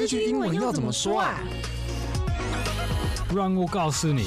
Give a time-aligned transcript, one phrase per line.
[0.00, 1.38] 这句英文要怎么说啊？
[3.36, 4.24] 让我告诉你。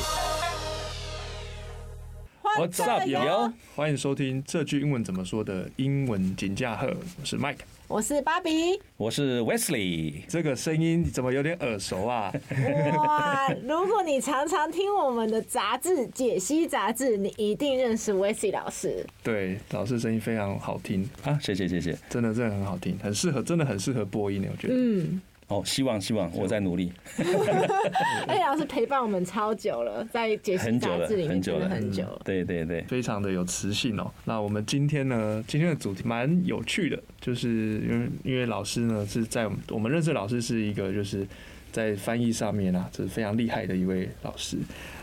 [2.43, 3.51] What's up, yo？
[3.75, 7.57] 欢迎收听这句英文怎么说的英文锦驾鹤，我是 Mike，
[7.87, 10.21] 我是芭比，我是 Wesley。
[10.27, 12.31] 这个声音怎么有点耳熟啊？
[12.95, 13.49] 哇！
[13.63, 19.03] 如果你常常听我们的杂志解析杂志，你一定认识 Wesley 老师。
[19.23, 21.35] 对，老师声音非常好听啊！
[21.41, 24.47] 谢谢谢谢，真的真的很好听，很适合，真的很适合播音呢。
[24.51, 25.19] 我觉得，嗯。
[25.53, 26.91] 哦，希望希望我在努力。
[28.27, 32.21] 哎，老师陪伴我们超久了，在解析杂志里面很久了，很久了。
[32.25, 34.11] 对对对，非常的有磁性哦。
[34.25, 41.27] 那我们今天呢，今天的主题蛮有趣的，就是因为因为老师呢是在我们我们认识老师是一个就是
[41.71, 44.57] 在翻译上面啊，就是非常厉害的一位老师。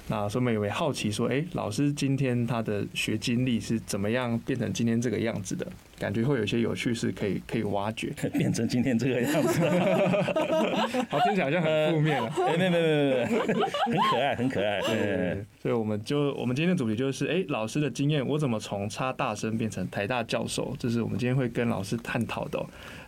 [0.08, 5.64] 那所以我们也会好奇说，哎，老师今天他的学经历是怎么样变成今天这个样子的？
[6.00, 9.60] 感觉会有一些有趣事可以可以挖掘，变成今天这个样子。
[11.10, 12.32] 好，听起来好像很负面了。
[12.48, 14.80] 哎，没没没没，很可爱，很可爱。
[14.80, 20.74] 对，所以我们就我们今天的主题就是，哎，老师的经验，我怎么从差大生变成台大教授？
[20.78, 22.58] 这是我们今天会跟老师探讨的。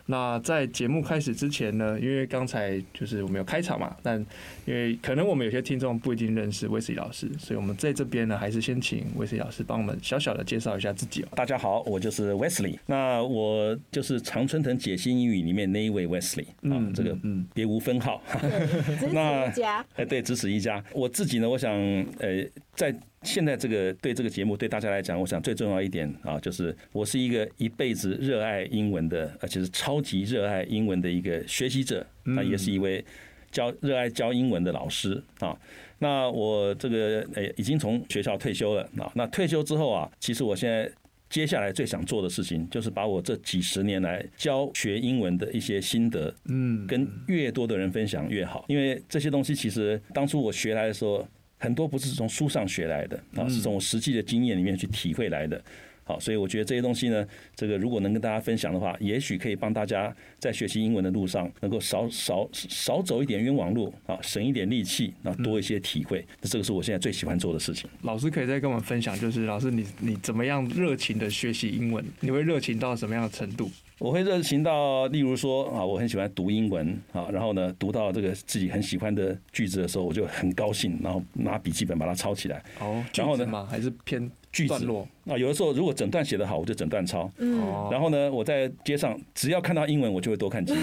[0.05, 4.19] 那在节目开始之前呢，因为刚才就是我们有开场嘛，但
[4.65, 11.25] 因为可能我们有些听众不一定认识 Wesley 老师，所以我们在这边呢，还是先请 Wesley 老师帮我们小小的介绍一下自己。
[11.35, 18.21] 大家好，我就是 Wesley，那我就是常春藤解析英语里面那一位 Wesley 啊，这个嗯，别无分号。
[19.13, 19.49] 那
[19.95, 20.83] 哎，对，只此一家。
[20.91, 21.71] 我自己呢，我想
[22.19, 22.43] 呃，
[22.75, 22.95] 在。
[23.25, 33.01] 现在这个对这个节目对大家来讲，我想最重要一点啊，就是我是一个一辈子热爱英文的，而且是超级热爱英文的一个学习者，那也是一位
[33.49, 35.57] 教热爱教英文的老师啊。
[35.99, 39.09] 那我这个呃已经从学校退休了啊。
[39.15, 40.91] 那退休之后啊，其实我现在
[41.29, 51.25] 接下来最想做的事情，就是把我这几十年来教学英文的一些心得，嗯，跟越多的人分享越好，因为这些东西其实当初我学来的时候。
[51.63, 55.63] 很多不是从书上学来的啊，是从我实际的经验里面去体会来的。
[56.03, 57.25] 好，所以我觉得这些东西呢，
[57.55, 66.25] 这个如果能跟大家分享的话，也许可以帮大家在学习英文的路上，能够少少少走一点冤枉路啊，省一点力气，啊，多一些体会。
[66.41, 67.89] 那这个是我现在最喜欢做的事情。
[68.01, 72.03] 老师可以再跟我们分享，就是老师你你怎么样热情的学习英文？
[72.19, 73.71] 你会热情到什么样的程度？
[74.03, 82.61] 我会热情到，例如说啊，我很喜欢读英文啊，然后呢，读到这个自己很喜欢的句子的时候，我就很高兴，然后拿笔记本把它抄起来。
[82.81, 87.29] 哦，然后呢，还是偏句子落啊，有的时候如果整段写得好，我就整段抄。
[87.37, 87.59] 嗯，
[87.91, 90.81] 然后呢，我在街上只要看到英文，我就会多看几眼。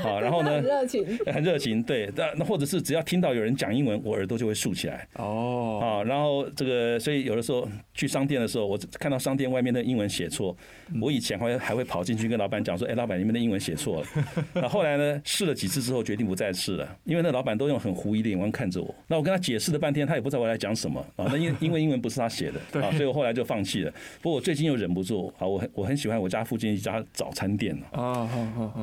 [0.00, 2.10] 好， 然后呢，热情，很热情，对。
[2.16, 5.06] 那那或者是只要听到有人讲英文，我耳朵就会竖起来。
[5.14, 10.56] 哦，啊，然后这个，所以有的时候去商店的时候，我看到商店外面的英文写错，
[11.00, 14.06] 我以前还还会跑进去跟老板讲说：“哎，老板，你们的英文写错了。
[14.54, 18.94] ”那后来呢，试了几次之后，决定不再试了，因为那老板都用很狐疑的眼光看着我。
[19.08, 21.26] 那我跟他解释了半天，他也不知道我在讲什么啊。
[21.28, 23.90] 那因因为英文不是他写的 啊，所以我后来就放弃了。
[24.22, 28.28] 不过我最近又忍不住啊，我很我很喜欢我家附近一家早餐店啊，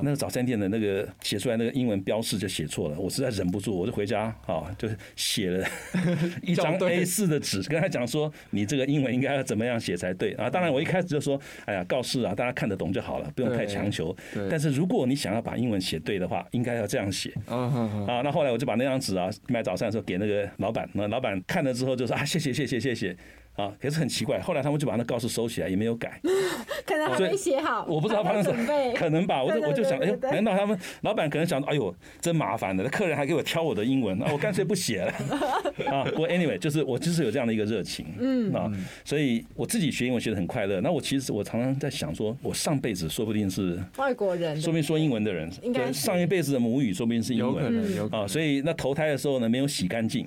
[0.01, 5.67] 那个早餐店的那个写出来那个英文标示就写错了，我实在忍不住，我就回家啊，就写了
[6.43, 14.15] 一张 A 四的纸，跟他讲说：“你这个英文应该要怎么样写才对啊？”当然，我一开始就说：“哎呀，告示啊，大家看得懂就好了，不用太强求。”
[14.49, 18.21] 但是如果你想要把英文写对的话，应该要这样写啊。
[18.23, 23.15] 那后来我就把那张纸啊，卖早餐的时候给那个老板，那老板看了之后就说：“啊，谢谢谢谢谢谢。”
[23.55, 26.19] 啊，可是很奇怪，后来他们就把那告示收起来，也没有改，
[26.85, 28.65] 可能还没写好，我不知道发生什么，
[28.95, 35.11] 可能吧，我就我就想，哎呦，难道他们老板可能想，哎呦，真麻烦的，客人还给我挑我的英文，啊，我干脆不写了。
[35.89, 36.03] 啊。
[36.05, 38.53] 不过 anyway，就是我就是有这样的一个热情，嗯。
[38.53, 38.71] 啊，
[39.05, 40.81] 所以我自己学英文学的很快乐。
[40.81, 48.27] 那我其实我常常在想，说我上辈子说不定是外国人，说不定说英文的人，应该上一辈子的母语说不定是英文，有可能有啊。
[48.27, 50.25] 所以那投胎的时候呢，没有洗干净。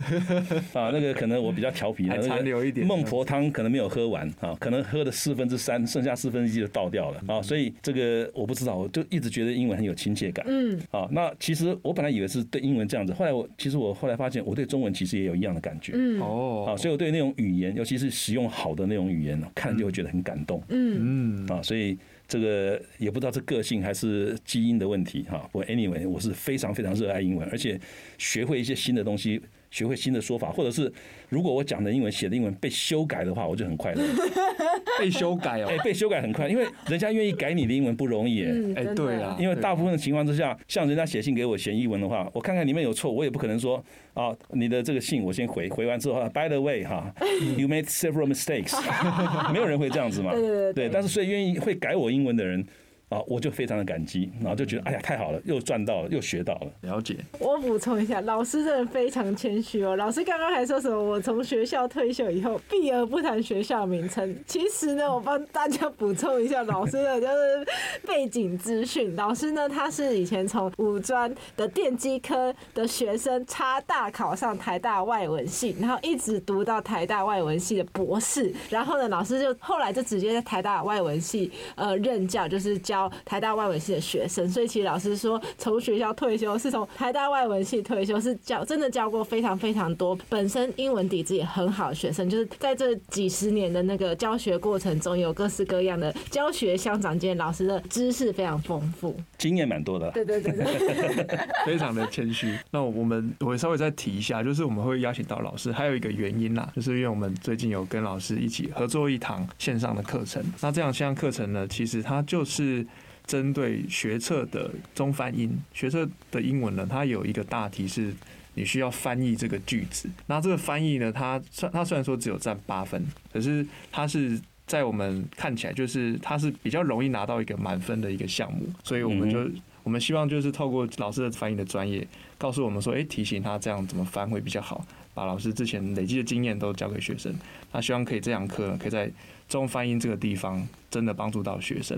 [0.73, 3.87] 啊，那个可能我比较调皮，还残留一点孟婆汤可能没有。
[3.97, 10.45] 喝完啊，可能喝了四分之三，剩下四分之一就倒掉了啊，所以这个我不知道，我就一直觉得英文很有亲切感。
[10.49, 15.93] 嗯，啊，那其实我本来以为是对英文这样子，后来我其实我后来发现，我对中文其实也有一样的感觉。
[15.95, 20.61] 嗯，哦，啊，所以我对那种语言，尤其是使用好的那种语言，看就会觉得很感动。
[20.69, 21.97] 嗯嗯，啊，所以
[22.27, 25.49] 这个也不知道是个性还是基因的问题哈。
[25.53, 27.81] 我 anyway，我是非常非常热爱英文，而且
[28.19, 29.41] 学会一些新的东西。
[29.71, 30.93] 学会新的说法，或者是
[31.29, 34.03] 如果我讲的英文、写的英文被修改的话，我就很快乐。
[34.99, 43.83] 被修改哦，哎， 被修改很快，因为人家愿意改你的英文不容易，哎，哎，对啊，因为大部分的情况之下，像人家写信给我写英文的话，我看看里面有错，我也不可能说
[44.15, 47.13] 啊，你的这个信我先回，回完之后，By the way，哈
[47.59, 48.75] ，You made several mistakes，
[49.53, 52.65] 没有人会这样子嘛，对对对，对，但是所以愿意会改我英文的人。
[53.09, 56.67] 啊，我就非常的感激，然后就觉得哎呀太好了，又赚到了，又学到了。
[56.81, 57.17] 了解。
[57.39, 59.95] 我补充一下，老师真的非常谦虚哦。
[59.95, 61.01] 老师刚刚还说什么？
[61.01, 64.37] 我从学校退休以后，避而不谈学校名称。
[64.45, 67.67] 其实呢，我帮大家补充一下老师的就是
[68.05, 69.15] 背景资讯。
[69.15, 78.53] 老师呢，他是以前从五专的电机科的学生，插大考上台大外文系，然后一直读到台大外文系的博士。
[78.69, 82.96] 然后呢，老师就后来就直接在台大外文系呃任教，就是教。
[82.97, 100.11] 教台大外文系的学生，所以其实老师说从学校退休是从台大外文系退休，是教真的教过非常非常多本身英文底子也很好的学生，就是在这几十年的那个教学过程中，有各式各样的教学相长间，老师的知识非常丰富，经验蛮多的。
[100.13, 102.57] 对对对对，非常的谦虚。
[102.71, 110.43] 那我们我稍微再提一下，就是我们会邀请到老师，还有一个原因啦，就是因为我们最近有跟老师一起合作一堂线上的课程。
[110.63, 112.86] 那这样线上课程呢，其实它就是。
[113.27, 118.15] 针对学测的中翻英，学测的英文呢，它有一个大题是
[118.55, 120.09] 你需要翻译这个句子。
[120.27, 128.67] 那这个翻译呢，它虽它虽然说只有占八分，可是它是在我们看起来就是它是比较容易拿到一个满分的一个项目。
[128.85, 129.51] 所以我们就
[129.83, 132.07] 我们希望就是透过老师的翻译的专业，
[132.39, 137.35] 告诉我们说，哎，提醒他这样怎么翻会比较好，把老师之前累积的经验都教给学生。
[137.73, 139.11] 那希望可以这堂课可以在
[139.49, 141.97] 中翻英这个地方真的帮助到学生。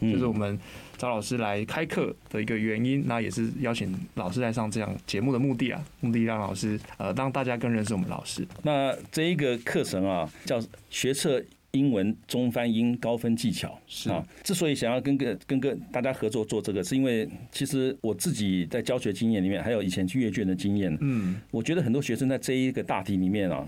[0.00, 0.58] 就是我们
[0.96, 8.46] 找老师来开课的一个原因，那也是邀请老师来上这样节目的目的啊，目的让老师呃让大家更认识我们老师。
[8.62, 11.42] 那这一个课程啊，叫学测
[11.72, 14.24] 英文中翻英高分技巧是啊。
[14.42, 23.66] 之所以想要跟个跟个大家合作做这个，是因为其实我自己在教学经验里面，还有以前去阅卷的经验，嗯，我觉得很多学生在这一个大题里面啊。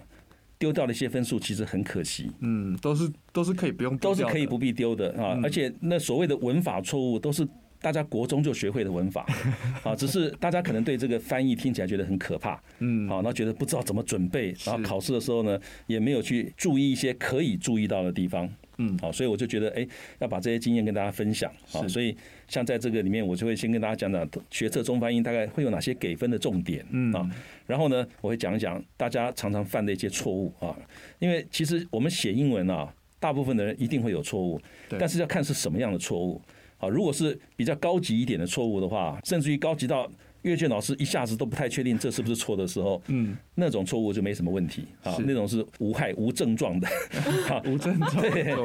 [0.61, 2.31] 丢掉了一些分数，其实很可惜。
[2.41, 5.41] 嗯，都是都是可以不用，都是可以不必丢的啊。
[5.43, 7.49] 而且那所谓的文法错误，都是
[7.81, 9.27] 大家国中就学会的文法
[9.83, 9.95] 啊。
[9.95, 18.49] 只是大家可能对这个翻译听起来觉得很可怕，嗯，好，那觉得不知道怎么准备，然后考试的时候呢，也没有去注意一些可以注意到的地方。
[18.83, 19.87] 嗯，好，所以我就觉得，哎，
[20.21, 21.87] 要把这些经验跟大家分享啊。
[21.87, 22.17] 所以
[22.49, 27.31] 像在这个里面，我就会先跟大家讲讲学测中翻英大概会有哪些给分的重点，嗯啊。
[27.67, 30.75] 然后呢，我会讲一讲大家常常犯的一些错误啊。
[31.19, 34.59] 因为其实我们写英文啊，大部分的人一定会有错误，
[34.99, 36.41] 但是要看是什么样的错误
[36.81, 36.89] 啊。
[36.89, 40.11] 如果是比较高级一点的错误的话，甚至于高级到。
[40.43, 46.89] 阅卷老师一下子都不太确定这是不是错的时候，嗯，那种错误就没什么问题啊，那种是无害无症状的，
[47.53, 48.57] 啊，无症状，对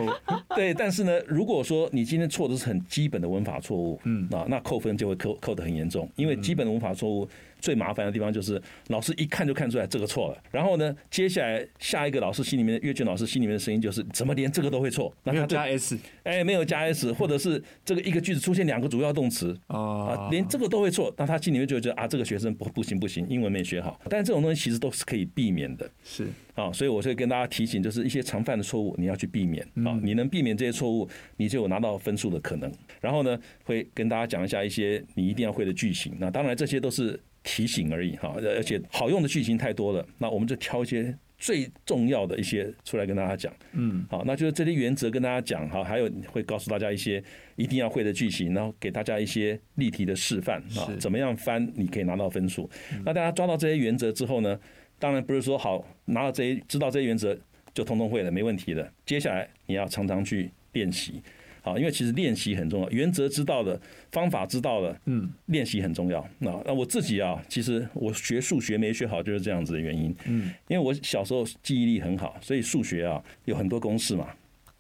[0.56, 0.74] 对。
[0.74, 7.28] 但是呢，如果说你今天错的是很基本的文法错误，嗯啊，那扣分就会扣扣得很严重，因为基本的文法错误。
[7.66, 15.12] 最麻烦的地方就是老师一看就看出来这个错了，然后呢，接下来下一个老师心里面的阅卷老师心里面的声音就是怎么连这个都会错？
[15.24, 24.00] 那他加 s，哎，没有加 s，或者是这个一个句子出现两个主要动词啊，连这个都会错，那他心里面就觉得啊，这个学生不不行不行，英文没学好。
[24.08, 32.72] 但这种东西其实都是可以避免的，是啊，所以我会跟大家提醒，就是一些常犯的错误你要去避免啊，你能避免这些错误，你就有拿到分数的可能。
[33.02, 36.14] 然后呢，会跟大家讲一下一些你一定要会的句型。
[36.20, 37.20] 那当然这些都是。
[37.46, 43.54] 提醒而已哈，而且好用的句型太多了，那我们就挑一些最重要的一些出来跟大家讲。
[43.74, 47.24] 嗯，好，那就是这些原则跟大家讲哈，还有会告诉大家一些
[47.56, 52.68] 一定要会的句型，然后给大家一些例题的示范啊，怎么样翻你可以拿到分数。
[53.06, 54.60] 那大家抓到这些原则之后呢，
[54.98, 57.38] 当然不是说好拿到这些知道这些原则
[57.76, 58.92] 就通通会了，没问题的。
[59.06, 61.22] 接下来你要常常去练习。
[61.62, 63.82] 好，因为其实练习很重要，原则知道了，
[64.16, 66.26] 方法知道了，嗯，练习很重要。
[66.40, 74.30] 那那我自己啊，其实我学数学没学好就是这样子的原因，嗯，因为我小时候记忆力很好，所以数学啊有很多公式嘛，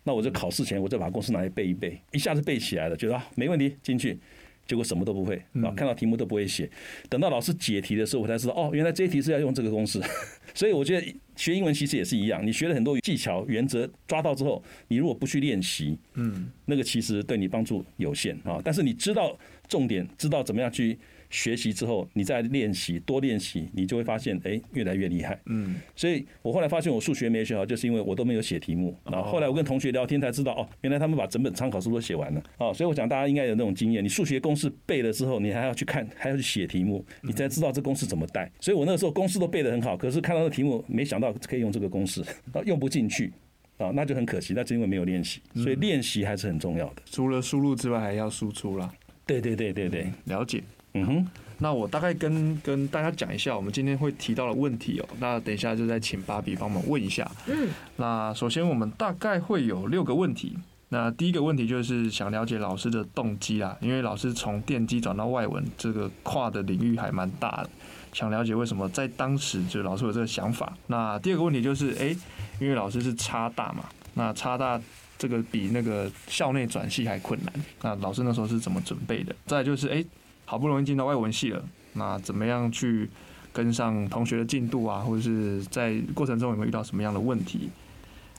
[0.06, 4.18] 那我就考试前我就把公式拿来背一背，一下子背起来了，觉得啊没问题进去，
[4.66, 6.70] 结果什么都不会，啊，看到题目都不会写，
[7.10, 10.02] 等到老师解题的时候，我才知道哦，原来这一题是要用这个公式，
[10.56, 11.16] 所以我觉得。
[11.36, 18.60] 学英文其实也是一样，你学了很多技巧、原则，抓到之后，你如果不去练习，嗯，那个其实对你帮助有限啊。
[18.64, 19.38] 但是你知道
[19.68, 20.98] 重点，知道怎么样去。
[21.36, 25.38] 学习之后，你再练习，多练习，你就会发现，哎，越来越厉害。
[25.48, 28.98] 嗯，所以我后来发现我数学没学好，就是因为我都没有写题目。
[29.12, 32.42] 然后后来我跟同学聊天才知道，哦，原来他们把整本参考书都写完了。
[32.58, 38.50] 哦，所以我想大家应该有那种经验，你数学公式背了之后，你还要去看，还要去写题目，你才知道这公式怎么带。
[38.62, 42.24] 所以我那个时候公式都背得很好，可是看到的题目，没想到可以用这个公式，
[42.66, 43.34] 用不进去，
[43.78, 44.54] 啊，那就很可惜。
[44.56, 47.02] 那是因为没有练习，所以练习还是很重要的。
[47.06, 48.94] 除了输入之外，还要输出啦。
[49.28, 50.62] 对对对对对，了解。
[50.96, 51.28] 嗯哼，
[51.60, 55.08] 那我大概跟跟大家讲一下，我们今天会提到的问题哦。
[55.20, 57.30] 那等一下就再请芭比帮忙问一下。
[57.48, 60.58] 嗯，那首先我们大概会有六个问题。
[60.90, 67.70] 那第一个问题就是想了解老师的动机啦，因为老师从电机转到外文，这个跨的领域还蛮大的，
[68.14, 70.78] 想了解为什么在当时就老师有这个想法。
[70.88, 72.18] 那第二个问题就是，哎、欸，
[72.60, 74.80] 因为老师是差大嘛，那差大
[75.18, 79.36] 这个比那个校内转系还困难，那老师那时候是怎么准备的？
[79.48, 80.06] 再就是，哎、欸，
[80.46, 83.10] 好不容易进到外文系了，那怎么样去
[83.52, 85.00] 跟上同学的进度啊？
[85.00, 87.70] 或者是在过程中有没有遇到什么样的问题？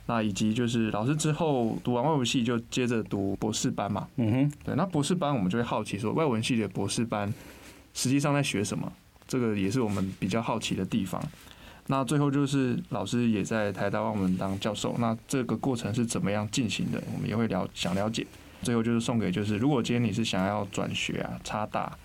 [0.07, 7.33] 那以及就是老师之后读完外文系就接着读博士班嘛，嗯哼，对，那博士班我们就会好奇说，外文系的博士班
[7.93, 8.93] 实际上在学什么？
[9.27, 11.21] 这个也是我们比较好奇的地方。
[11.89, 17.03] 那最后就是老师也在台大外文当教授，那这个过程是怎么样进行的？
[17.13, 18.25] 我们也会了想了解。
[18.67, 21.97] 最后就是送给就是，如果今天你是想要转学啊、插大，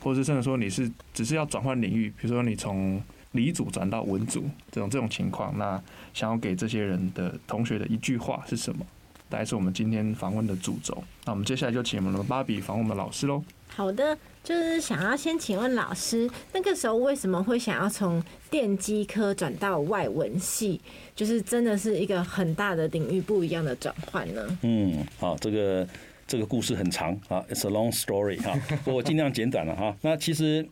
[0.00, 4.42] 或者是甚至说你是只是要转换领域，比如说你从理组转到文组
[4.72, 5.78] 这种这种情况，那
[6.14, 8.86] 想要给这些人的同学的一句话是什么？
[9.28, 11.04] 大概是我们今天访问的主轴。
[11.26, 13.44] 那我们接下来就请我们的芭比访问我们老师喽。
[13.68, 20.80] 好的，就是想要先请问老师，那个时候为什么会想要从电机科转到外文系？
[21.16, 24.58] 就是真的是一个很大的领域不一样的转换呢？
[24.62, 25.86] 嗯，好，这个
[26.26, 29.96] 这个故事很长啊，It's a long story 哈，我尽量简短了哈。
[30.02, 30.68] 那其实。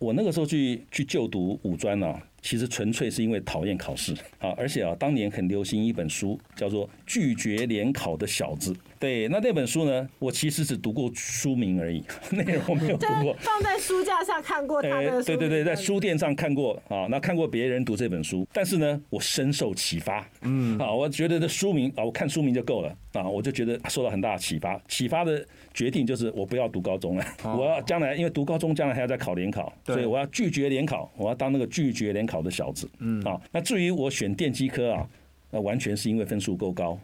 [0.00, 8.72] 我那个时候去去就读五专呢，其实纯粹是因为讨厌考试啊，而且啊，当年很流行一本书，叫做《拒绝联考的小子》。
[8.98, 12.02] 对，那那本书呢，我其实只读过书名而已，
[12.32, 13.32] 内容我没有读过。
[13.40, 15.26] 放在书架上看过他的书。
[15.26, 20.28] 对对对，在书店上看过啊，那看过别人读这本书，但是呢，我深受启发。
[20.42, 24.80] 嗯，啊，我觉得这书名啊，我看书名就够了啊，我就觉得受到很大的启发。
[24.88, 27.24] 启发的决定就是我不要读高中了，
[27.56, 32.88] 我要将来因为读高中将来还要再考联考，所以我要拒绝联考，我要当那个拒绝联考的小子。
[32.98, 35.06] 嗯，啊，那至于我选电机科啊，
[35.50, 36.98] 那完全是因为分数够高。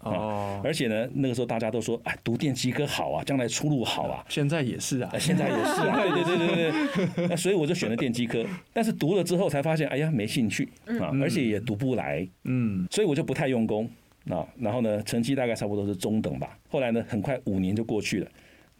[0.00, 4.24] 哦，而且呢，那个时候大家都说，哎，读电机科好啊，将来出路好啊。
[4.28, 6.72] 现在也是啊，现在也是啊，对对对对
[7.16, 7.28] 对。
[7.28, 10.68] 那所以我就选了电机科，但是读了之后才发现，哎呀，没兴趣
[11.00, 13.88] 啊，而且也读不来，嗯，所以我就不太用功
[14.28, 14.46] 啊。
[14.58, 16.58] 然后呢，成绩大概差不多是中等吧。
[16.68, 18.30] 后来呢，很快五年就过去了。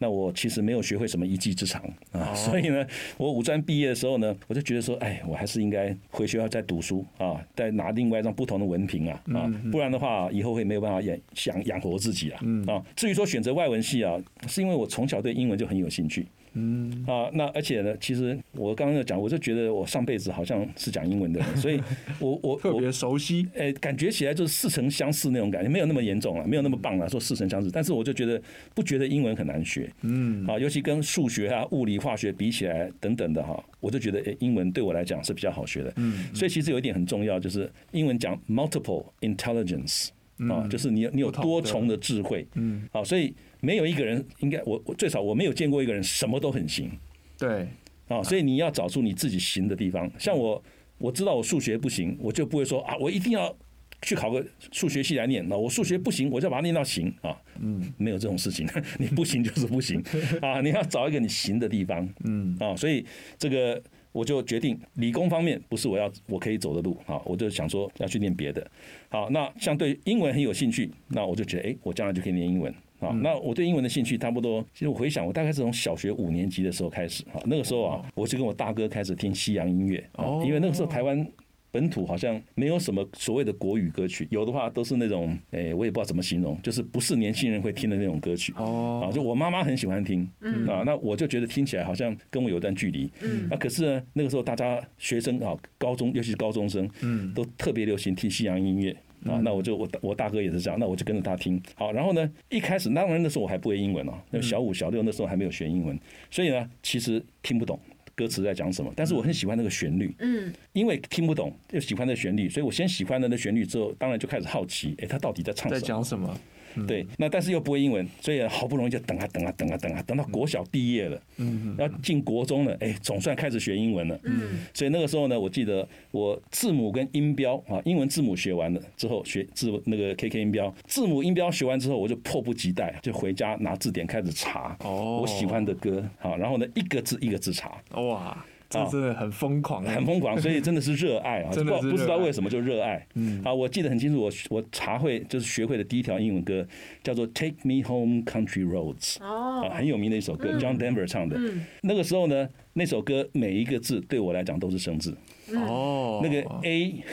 [0.01, 1.79] 那我其实没有学会什么一技之长
[2.11, 2.83] 啊， 所以呢，
[3.17, 12.83] 我五专毕业的时候呢，我就觉得说，哎，我还是应该回学校再读书啊，再拿另外一张不同的文凭啊啊，不然的话，以后会没有办法养想养活自己啊啊。
[12.95, 14.17] 至于说选择外文系啊，
[14.47, 16.25] 是因为我从小对英文就很有兴趣。
[16.53, 17.03] 嗯。
[17.07, 21.79] 啊，那而且呢，其实我刚刚在讲，我就觉得我上辈子好像是讲英文的人，所以
[22.19, 28.41] 我我 特别熟悉，哎，感觉起来就是似曾相识那种感觉，没有那么严重了，没有那么棒了，说似曾相识，但是我就觉得
[28.75, 30.45] 不觉得英文很难学，嗯。
[30.45, 40.09] 啊，尤其跟数学啊、物理、化学比起来等等的哈，我就觉得哎，英文对我来讲是比较好学的，嗯，所以其实有一点很重要，就是英文讲 multiple intelligence
[40.49, 43.33] 啊，就是你你有多重的智慧，嗯，啊，所以。
[43.61, 46.91] 没有一个人应该我我最少我没有见过一个人什么都很行，
[47.37, 47.67] 对
[48.09, 50.11] 啊，所以你要找出你自己行的地方。
[50.19, 50.61] 像我
[50.97, 53.55] 我知道我数学不行，我就不会说啊，我一定要
[54.01, 55.47] 去考个数学系来念。
[55.47, 57.35] 那我数学不行，我就把它念到行啊。
[57.59, 58.67] 嗯，没有这种事情，
[58.99, 60.03] 你不行就是不行
[60.41, 60.59] 啊。
[60.61, 63.05] 你要找一个你行的地方，嗯啊，所以
[63.37, 68.65] 这个我就决定理工方面不是我要我可以走的路啊，我就想说要去念别的。
[69.09, 72.73] 好，那像对英文很有兴趣，那我就觉得哎，我将来就可以念英文。
[72.99, 74.63] 啊，那我对英文的兴趣差不多。
[74.73, 77.23] 其实我回想，我大概是从小学五年级的时候开始。
[77.33, 80.07] 啊，那个时候啊，我就跟我大哥开始听西洋音乐。
[80.13, 80.43] 哦。
[80.45, 81.27] 因为那个时候台湾
[81.71, 88.53] 本土好像没有什么所谓的国语歌曲，有的话都是那种，哎，我也不知道怎么形容，就是不是年轻人会听的那种歌曲。
[88.57, 89.07] 哦。
[89.07, 90.29] 啊，就我妈妈很喜欢听。
[90.41, 90.67] 嗯。
[90.67, 93.09] 啊，那我就觉得听起来好像跟我有段距离。
[93.21, 93.47] 嗯。
[93.49, 98.95] 那可是呢，那个时候大家学生啊，高中尤其是高中生，嗯，都特别流行听西洋音乐。
[99.23, 101.61] 啊，那我就我我大哥也是这样，那我就跟着他听。
[101.75, 105.95] 好，然后呢，一开始当然那时候我还不会英文哦，那小五小六那时候还没有学英文，
[106.31, 107.79] 所以呢，其实听不懂
[108.15, 115.79] 歌词在讲什么，但是我很喜欢那个旋律，嗯，因为听不懂又喜欢那个旋律，所以我先喜欢了那旋律之后，当然就开始好奇，哎，他到底在唱什么？
[115.79, 116.39] 在讲什么？
[116.87, 138.45] 对，那但是又不会英文，所以好不容易就等啊等啊等啊等啊，等到国小毕业了，嗯，要进国中了，哎，总算开始学英文了，嗯，所以那个时候呢，我记得我字母跟音标啊，英文字母学完了之后，学字那个 KK 音标，字母音标学完之后，我就迫不及待就回家拿字典开始查，哦，我喜欢的歌，好，然后呢，一个字一个字查，哇。
[138.71, 141.51] 这真的很疯狂，很疯狂，所以真的是热爱啊！
[141.53, 143.05] 不不知道为什么就热爱。
[143.15, 146.65] 嗯，啊，我记得很清楚，我我查会就是学会的第一条英文歌
[147.03, 151.37] 叫做《Take Me Home Country Roads》，哦，很有名的一首歌，John Denver 唱的。
[151.81, 155.15] 那个时候呢，那首歌每一个字对我来讲都是生字。
[155.53, 157.03] 哦，那个 A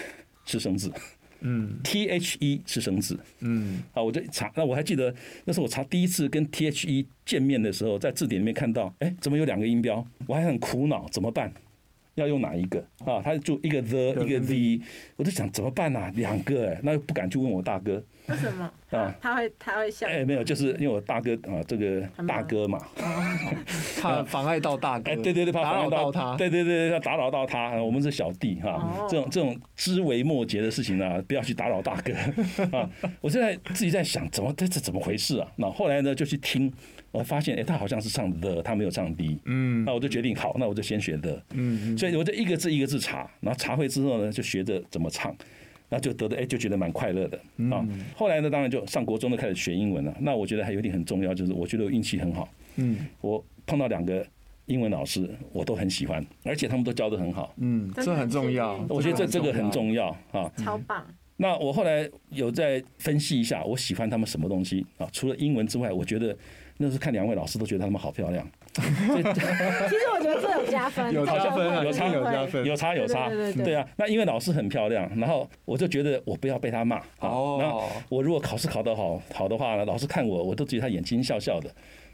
[0.45, 0.93] 是生字
[1.40, 5.14] 嗯，T H E 是生字，嗯，啊，我就查，那我还记得
[5.45, 10.07] 那时候我查第一次跟 T H E 见面的时候，在字典里面看到，哎，怎么有两个音标？
[10.26, 11.52] 我还很苦恼，怎么办？
[12.16, 13.23] 要用哪一个啊？
[13.23, 16.12] 他就一个 the 一个 the，我就想怎么办啊？
[16.16, 18.02] 两个哎，那又不敢去问我大哥。
[18.28, 18.70] 为什么？
[18.90, 20.06] 啊，他会他会笑。
[20.06, 22.78] 哎，没有，就是因为我大哥啊，这个大哥嘛，
[24.00, 25.11] 怕妨碍到大哥。
[25.11, 26.37] 哎，对对对，怕打扰到他。
[26.37, 27.70] 对对对，要打扰到他。
[27.82, 32.12] 我们是小弟哈，这种这种枝微末节的事情呢，不要去打扰大哥
[32.76, 32.88] 啊。
[33.20, 35.49] 我现在自己在想，怎么这这怎么回事啊？
[35.56, 36.73] 那后来呢，就去听，
[37.11, 39.26] 我发现哎，他好像是唱的，他没有唱 the。
[39.44, 39.85] 嗯。
[39.85, 41.42] 那我就决定，好，那我就先学的。
[41.52, 41.97] 嗯。
[41.99, 45.37] 所以我就一个字一个字查，然后查会之后呢，就学着怎么唱。
[45.88, 47.38] 那就得的哎，就觉得蛮快乐的
[47.71, 47.87] 啊。
[48.14, 50.14] 后来呢，当然就上国中都开始学英文了。
[50.21, 52.49] 那我觉得还有一点很重要，就是我觉得我运气很好。
[52.76, 54.26] 嗯，我碰到两个
[54.66, 57.54] 英文老师，我都很喜欢，而且他们都教的很好。
[57.59, 58.85] 嗯，这很重要。
[58.88, 60.50] 我觉得这这个很重要啊。
[60.57, 61.07] 超棒。
[61.40, 65.09] 那我后来有在分析一下，我喜欢他们什么东西啊？
[65.12, 66.37] 除了英文之外，我觉得
[66.78, 68.45] 那时候看两位老师都觉得他们好漂亮。
[68.79, 73.29] 其实我觉得这有加分，有加分啊，有差有加分，有差有差，
[73.65, 73.87] 对啊。
[73.97, 76.99] 那因为老师很漂亮，然后我就觉得我不要被他骂。
[77.21, 77.59] 哦。
[77.61, 81.69] 然后我如果考试考得好好的话呢，老师看我，我都觉得他眼睛笑笑的，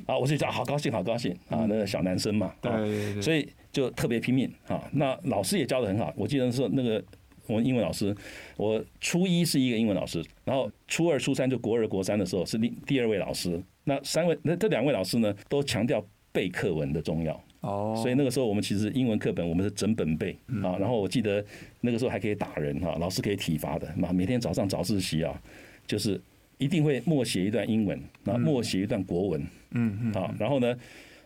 [0.07, 4.83] 啊，我就觉得好高兴，好高兴啊，那个小男生嘛，对，所以就特别拼命啊。
[4.93, 7.03] 那老师也教的很好，我记得是那个
[7.47, 8.15] 我们英文老师，
[8.57, 13.63] 我初一是一个英文老师，然后初二、初三就国二、国三的时候是第第二位老师。
[13.87, 16.03] 那三位那这两位老师呢，都强调。
[16.35, 17.41] 背课文的重要。
[17.61, 20.37] 哦，所以那个时候我们其实英文课本我们是整本背。
[20.63, 21.43] 啊，然后我记得
[21.81, 23.91] 那个时候还可以打人哈，老师可以体罚的。
[23.97, 24.13] 嘛。
[24.13, 25.41] 每天早上早自习啊，
[25.87, 26.21] 就是
[26.59, 30.77] 一定会默写一段英文，那默写一段国文，嗯嗯啊，然后呢，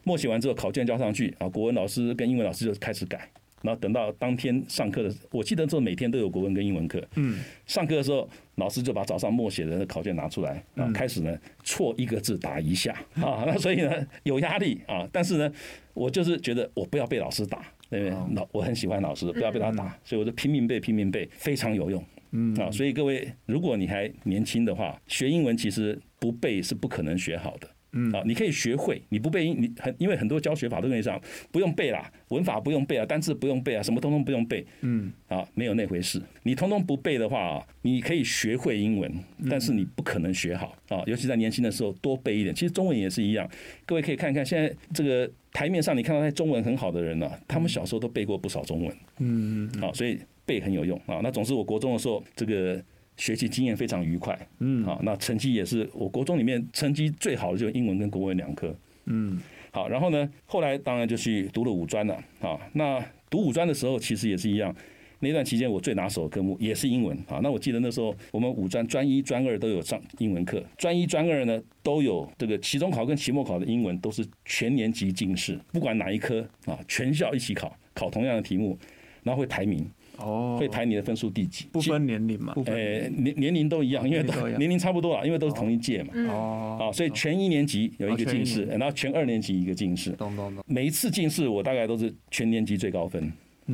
[0.04, 3.28] 默写完之后考卷交上去啊，国文老师跟英文老师就开始改。
[3.62, 7.02] 然后等到当天上课的，我记得这每天都有国文跟英文课。
[7.16, 13.44] 嗯，上课的时候，老师就把早上默写的考卷拿出来，然后开始呢错一个字打一下啊。
[13.46, 15.52] 那所以呢有压力啊，但是呢
[15.94, 18.34] 我就是觉得我不要被老师打，对不对？
[18.34, 22.04] 老我很喜欢老师，不要被他打，所以我就拼命背拼命背，非常有用。
[22.30, 27.68] 嗯啊，所以各位，如果你还年轻的话，学英文其实不背是不可能学好的。
[27.92, 31.20] 嗯啊，你可以学会，你不背英，你很因为很多教学法都跟你讲，
[31.50, 34.64] 不用背啦，文法不用背啊，单词不用背啊，什么通通不用背。
[34.82, 36.22] 嗯啊，没有那回事。
[36.42, 39.12] 你通通不背的话啊，你可以学会英文，
[39.50, 41.02] 但是你不可能学好啊。
[41.06, 42.54] 尤其在年轻的时候，多背一点。
[42.54, 43.48] 其实中文也是一样，
[43.86, 48.96] 各位可以看看现在这个台面上，你看到那中文很好的人呢，他们小时候都背过不少中文。
[49.18, 51.20] 嗯嗯啊，所以背很有用啊。
[51.22, 52.82] 那总之，我国中的时候这个。
[53.18, 59.38] 学习经验非常愉快，嗯，好，那成绩也是我国中里面成绩最好的就是英文跟国文两科，嗯，
[59.72, 64.74] 好，然后呢，后来当然就去读了五专了，啊，那读五专的时候其实也是一样，
[65.18, 78.78] 那段期间我最拿手的科目也是英文，啊，那我记得那时候我们五专专一专二都有上英文课，专一专二呢都有这个期中考跟期末考的英文都是全年级进士，不管哪一科啊，全校一起考，考同样的题目，
[79.24, 79.84] 然后会排名。
[80.18, 81.66] 哦，会排你的分数第几？
[81.72, 82.54] 不分年龄嘛？
[82.66, 86.12] 诶，年年龄都一样，因为都年龄差不多了，因为都是同一届嘛。
[86.28, 90.10] 哦，啊，所以全一年级有一个进士，然后全二年级一个进士。
[90.12, 90.64] 懂懂懂。
[90.66, 93.24] 每一次进士，我大概都是全年级最高分，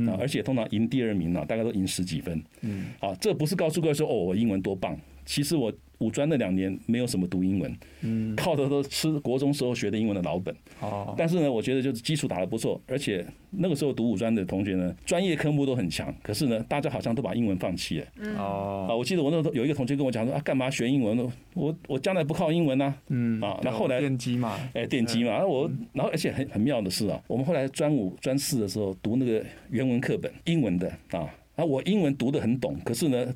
[0.07, 2.43] 啊，而且通常赢第二名啊，大概都赢十几分。
[2.61, 5.73] 嗯，啊，这不是告诉各位说哦，我英文多棒，其实我。
[5.99, 10.55] 五专那两年没有什么读英文，嗯，靠的都吃国中时候学的英文的老本。
[10.81, 16.13] 哦，但是呢，我觉得就是基础打得不错，而且那个时候读五专的同学呢，专业科目都很强。
[16.21, 18.07] 可是呢，大家好像都把英文放弃了。
[18.37, 21.33] 哦，啊，我记得我那时候有一个同学跟我讲说啊，干嘛学英文呢？
[21.55, 22.93] 我我将来不靠英文啊。
[23.09, 33.33] 嗯，啊，那后来电机嘛，哎，电机嘛，我然后而且很很妙的是啊，我们后来专五专四的时候读那个原文课本，英文的啊，啊，我英文读得很懂，可是呢。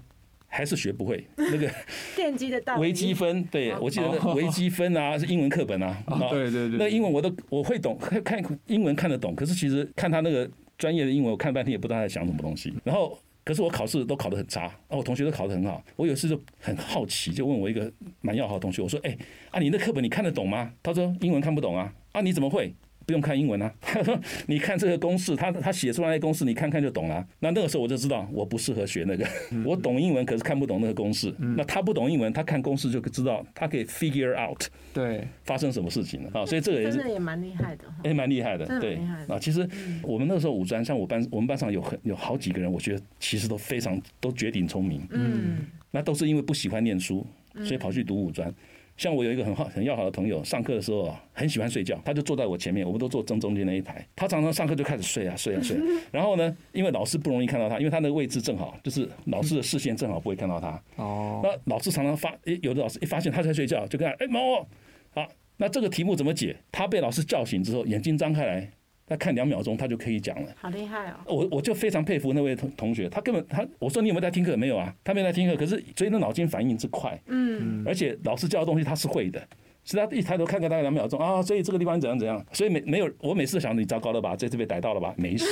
[0.49, 1.71] 还是学不会那个
[2.17, 2.61] 电机的。
[2.79, 12.73] 微积分，对，我记得那微积分啊是英文课本啊，对对对，那英文我都我会懂，看看英文看得懂，可是其实看他那个专业的英文，我看半天也不知道他在想什么东西。
[12.83, 15.83] 然后，可是我考试都考得很差，啊，我同学都考得很好。
[15.97, 19.17] 我有一次就很好奇，就问我一个蛮要好的同学，我说：“哎，
[19.51, 22.75] 啊，你那课本你看得懂吗？”他说：“英文看不懂啊。”啊，你怎么会？
[23.09, 27.27] 不用看英文啊，他 说你看这个公式，他他写出来的公式，你看看就懂了。
[27.41, 29.27] 那那个时候我就知道我不适合学那个，
[29.65, 31.35] 我懂英文可是看不懂那个公式。
[31.57, 36.45] 那他不懂英文，他看公式就知道，他可以 figure out 对发生什么事情了啊。
[36.45, 38.67] 所以这个也是也蛮厉害的，也蛮厉害的。
[38.79, 39.67] 对啊，其实
[40.03, 45.01] 我们那个时候五专，像我班我们班上有很有好几个人，我觉得其实都非常都绝顶聪明。
[45.13, 47.27] 嗯，那都是因为不喜欢念书，
[47.65, 48.55] 所以跑去读五专。
[48.99, 54.05] 像我有一个很好很要好的朋友，上课的时候啊，很喜欢睡觉，他就坐在我前面，我们都坐正中间那一排。
[54.17, 55.79] 他常常上课就开始睡啊睡啊睡。
[56.11, 60.83] 然后呢，因为老师不容易看到他，因为他那个位置正好就是老师的视线正好不会看到他。
[60.97, 61.41] 哦。
[61.45, 64.67] 那老师常常发，有的老师一发现他在睡觉，就跟他哎毛，
[65.15, 65.27] 好，
[65.59, 66.57] 那这个题目怎么解？
[66.73, 68.69] 他被老师叫醒之后，眼睛张开来。
[69.09, 70.55] 他看两秒钟，他就可以讲了。
[70.61, 71.17] 好厉害哦！
[71.27, 74.57] 我我就非常佩服那位同同学，他根本他我说你有没有在听课？
[74.57, 79.41] 没有啊，他没有在听课，可是所以那脑筋反应之快，嗯，而且老师教的东西他是会的。
[79.89, 85.47] 是他一抬头看看大概两秒钟啊，所以这个地方怎样怎样，所以没没有我每次想你糟糕了吧，这次被逮到了吧，没事。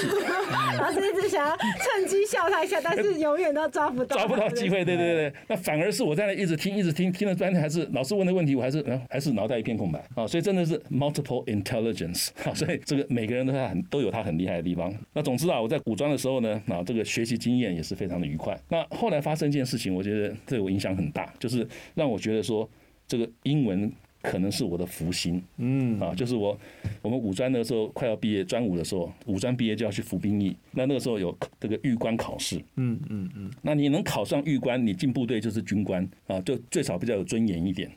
[0.78, 14.92] 老师一直想要趁机笑他一下，但是永远都抓不到，抓不到机会，对对对，那反而是我在那一直听一直听，听了半天还是老师问的问题，我还是还是脑袋一片空白啊，所以真的是 multiple intelligence 啊，所以这个每个人都很都有他很厉害的地方。
[15.14, 18.54] 那总之啊，我在古装的时候呢，啊，这个学习经验也是非常的愉快。
[18.68, 22.68] 那后来发生一件事情，我觉得对我影响很大，就是让我觉得说
[23.08, 23.90] 这个英文。
[24.22, 26.00] 可能是我的福星，嗯。
[26.00, 26.58] 啊，就是我
[27.02, 36.06] 我们五专的时候快要毕业，专五的时候，五专毕业就要去服兵役，那那个时候有这个预官考试，嗯嗯嗯，那你能考上预官，你进部队就是军官。
[36.26, 37.90] 啊，就最少比较有尊严一点，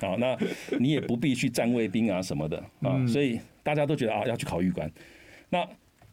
[0.00, 0.36] 好， 那
[0.78, 2.56] 你也不必去站卫兵啊什么的。
[2.80, 4.90] 啊，所以大家都觉得啊要去考预官。
[5.50, 5.68] 那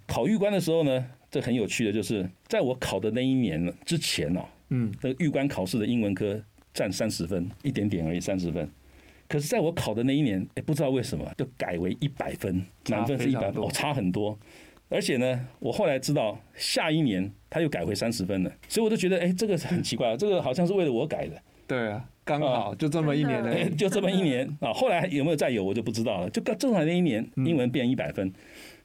[0.06, 6.42] 考预官的时候呢，这很有趣的就是，在我考的那一年之前呢，嗯，那个预官考试的英文科
[6.74, 8.70] 占三十分，一点点而已，三十分。
[9.32, 14.38] 可是，在我考的那一年，哎，不知道为什么就改为一百分，满分是一百分，哦，差很多。
[14.90, 21.42] 而且呢，我后来知道，下一年他又改回三十分了，所以我都觉得，哎，这个很奇怪，这个好像是为了我改的。
[21.66, 24.74] 对啊，刚好就这么一年呢，就这么一年 啊。
[24.74, 26.30] 后来有没有再有，我就不知道了。
[26.30, 28.34] 就刚正好那一年，英文变一百分。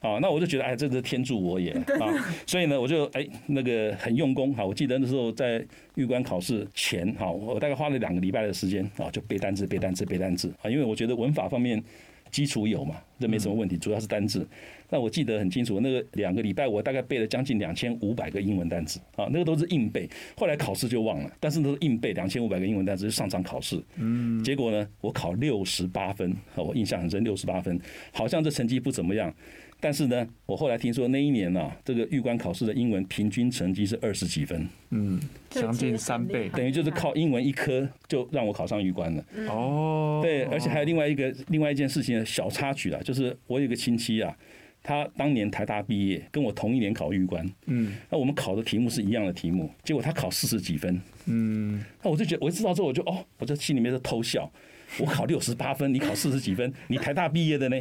[0.01, 2.13] 啊，那我就觉得哎，这是天助我也 啊，
[2.47, 4.65] 所以呢，我就哎那个很用功哈。
[4.65, 11.83] 我记得那时候在预关考试前哈，我大概花了两个礼拜的时间啊，就背单词、背单词、背单词啊，因为我觉得文法方面
[12.31, 14.47] 基础有嘛，这没什么问题，主要是单字。
[14.89, 20.09] 那我记得很清楚，那个两个礼拜我大概背了将近两千五百个英文单词啊，那个都是硬背。
[20.37, 23.83] 后来考试就忘了，但是都是硬背两千五百个英文单词就上场考试。
[23.97, 27.81] 嗯，结果呢，我考六十八分，我印象很深，六十八分，
[28.13, 29.35] 好像这成绩不怎么样。
[29.79, 39.25] 但是呢，我后来听说那一年呢、啊，这个预官考试的英文平均成绩是二十几分，嗯，将近三倍，等于就是靠英文一科就让我考上预官了。
[39.49, 44.35] 哦，对，而且还有另外一个另外一件事情的小插曲啊，就是我有个亲戚啊，
[44.83, 54.51] 他当年台大毕业，跟我同一年考预官，嗯，那我们考的题目是一样的题目，结果他考四十几分，嗯，那我就觉得我一知道之后我就哦，我就心里面就偷笑，
[54.99, 57.77] 我考六十八分，你考四十几分，你台大毕业的呢？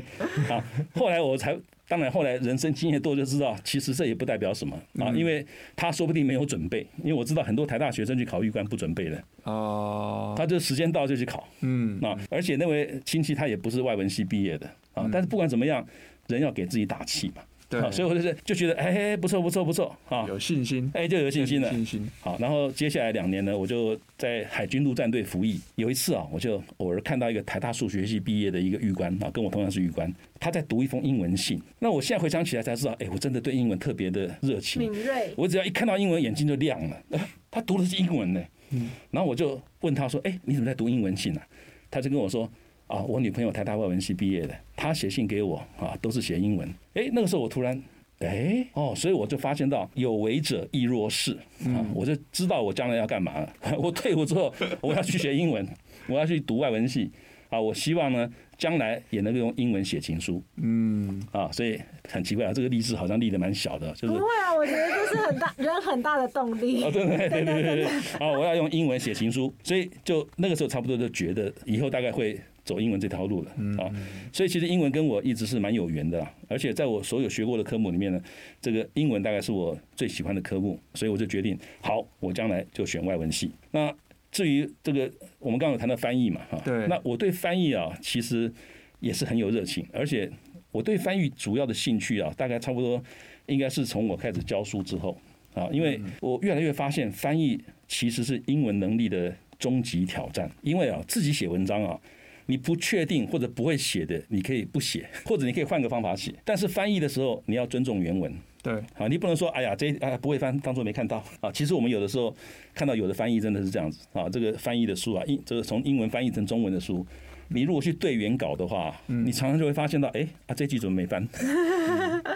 [0.50, 0.62] 啊，
[0.94, 1.58] 后来我才。
[1.88, 5.46] 当然，后来人生经验多就知道，其实这也不代表什么啊，因为
[5.76, 12.00] 他说不定没有准备，因为我知道很多台大学生去考预官不准备的哦，他就时间到就去考，嗯。
[12.02, 15.86] 啊，而且那位亲戚他也不是外文系毕业的啊，但是不管怎么样，
[16.28, 17.42] 人要给自己打气嘛。
[17.82, 21.70] 对，所以我就是就觉得，哎，不错，不错，不错，啊，有信心，哎，就有信心了。
[21.70, 22.10] 信心。
[22.22, 25.60] 好，然后接下来两年呢，我就在海军陆战队服役。
[25.76, 31.62] 有一次啊，我就偶尔看到一个台大数学系毕业的一个狱官啊，跟我同样是狱官，他在读一封英文信。
[31.80, 35.34] 那我现在回想起来才知道，哎，我真的对英文特别的热情，敏锐。
[35.36, 37.02] 我只要一看到英文，眼睛就亮了。
[37.52, 38.90] 他读的是英文呢，嗯。
[39.12, 41.42] 然后我就问他说，哎，你怎么在读英文信呢？
[41.90, 42.50] 他就跟我说。
[42.88, 46.70] 啊，我女朋友台大外文系毕业的，她写信给我啊，都是写英文。
[46.94, 47.82] 哎，那个时候我突然，
[48.20, 51.34] 哎，哦，所以我就发现到有为者亦若是
[51.66, 53.54] 啊，我就知道我将来要干嘛了。
[53.82, 55.68] 我退伍之后，我要去学英文，
[56.08, 57.12] 我要去读外文系
[57.50, 57.60] 啊。
[57.60, 60.44] 我希望呢，将来也能够用英文写情书。
[60.58, 66.84] 嗯，啊，所以很奇怪啊，这个励志好像立的蛮小的，就是不会啊，我觉得这是很大人很大的动力。
[66.84, 67.86] 哦，对对对 对对对，
[68.20, 72.40] 啊，我要用英文写情书，所以就那个时候差不多就觉得以后大概会。
[72.66, 73.86] 走英文这条路了啊，
[74.34, 76.34] 所以其实英文跟我一直是蛮有缘的啦。
[76.50, 78.20] 而且在我所有学过的科目里面呢，
[78.60, 83.52] 这个英文大概是我最喜欢的科目，所以我就决定，好，我将来就选外文系。
[83.70, 83.96] 那
[84.32, 88.52] 至于这个，我们刚刚有谈到翻译嘛，哈，对，那我对翻译啊，其实
[89.00, 90.30] 也是很有热情，而且
[90.72, 93.02] 我对翻译主要的兴趣啊，大概差不多
[93.46, 95.16] 应该是从我开始教书之后
[95.54, 102.00] 啊，因为我越来越发现翻译其实是英文能力的终极挑战，因为啊，自己写文章啊。
[102.48, 106.34] 你不确定或者不会写的，你可以不写， 或者你可以换个方法写。
[106.44, 108.32] 但是翻译的时候，你要尊重原文。
[108.62, 111.52] 对，好，你不能说，哎呀，这啊不会翻，当做没看到啊。
[111.52, 112.36] 其实我们有的时候
[112.74, 117.06] 看到有的翻译真的是这样子啊，这个翻译的书啊，英这个从英文翻译成中文的书
[117.50, 121.22] 你如果去对原稿的话，你常常就会发现到，哎啊，这句怎么没翻？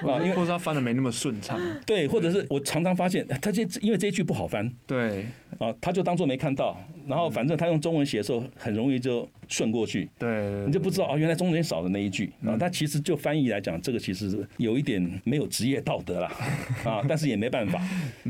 [0.05, 1.59] 啊，因为或者他翻的没那么顺畅。
[1.85, 5.25] 对，或者是我常常发现，他这因为这一句不好翻，对
[5.57, 10.09] 啊，他就当做没看到，然后反正他用中文写的时候，很容易就顺过去。
[10.17, 12.55] 对，你就不知道啊，原来中间少的那一句啊。
[12.59, 16.27] 但其实就翻译来讲，这个其实有一点没有职业道德了
[16.85, 17.79] 啊，但是也没办法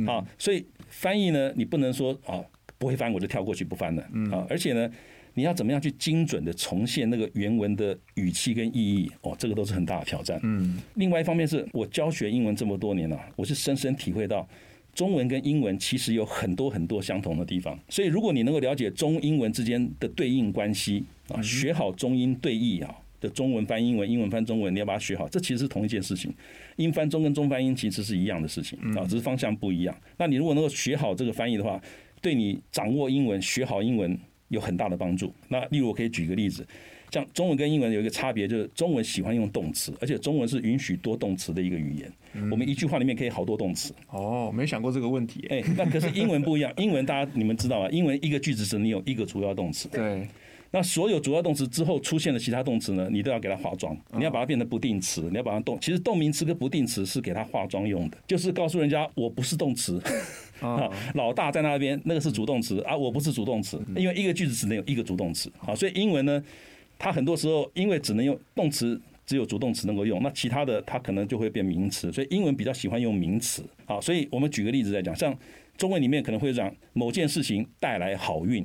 [0.08, 0.26] 啊。
[0.38, 2.40] 所以翻译呢，你不能说啊
[2.78, 4.90] 不会翻我就跳过去不翻了啊，而且呢。
[5.34, 9.10] 你要怎么样去精准的重现那个原文的语气跟意义？
[9.22, 10.40] 哦，这个都是很大的挑战。
[10.44, 14.48] 嗯，另外一方面是我教学英文这么多年了，我是深深体会到
[14.94, 17.78] 中文跟英文其实有很多很多相同的地方。
[17.88, 26.34] 所以如果你能够了解中英文之间的对应关系啊，学好中英对译啊的中文翻英文，英文翻中文，你要把它学好，这其实是同一件事情。
[26.78, 29.96] 英翻中跟中翻英其实是一样的事情啊，只是方向不一样。
[30.18, 31.82] 那你如果能够学好这个翻译的话，
[32.22, 34.20] 对你掌握英文、学好英文。
[34.50, 35.34] 有很大的帮助。
[35.48, 36.68] 那例如我可以举个例子，
[37.12, 42.12] 像中文跟英文有一个差别，就是中文喜欢用动词，而且中文是允许多动词的一个语言。
[42.52, 43.94] 我们一句话里面可以好多动词。
[44.10, 45.48] 哦，没想过这个问题。
[45.50, 46.72] 哎，那可是英文不一样。
[46.78, 47.90] 英文大家你们知道吗？
[47.90, 49.88] 英文一个句子是你有一个主要动词。
[49.90, 50.28] 对。
[50.72, 55.80] 那所有主要动词之后出现的其他动词呢，你都要给它化妆，你要把它变成不定词，你要把它动。
[55.82, 60.00] 其实动名词跟不定词是给它化妆用的，就是告诉人家我不是动词。
[60.60, 65.52] 啊， 老大在那边，那个是主动词啊，我不是主动词，因为一个句子只能有一个主动词。
[65.58, 66.44] 好，所以英文呢，
[66.98, 72.12] 它很多时候因为只能用动词，只有主动词能够用，那其他的它可能就会变名词。
[72.12, 73.64] 所以英文比较喜欢用名词。
[73.86, 75.38] 好，所以我们举个例子来讲，像
[75.78, 78.64] 中文里面可能会讲某件事情带来好运，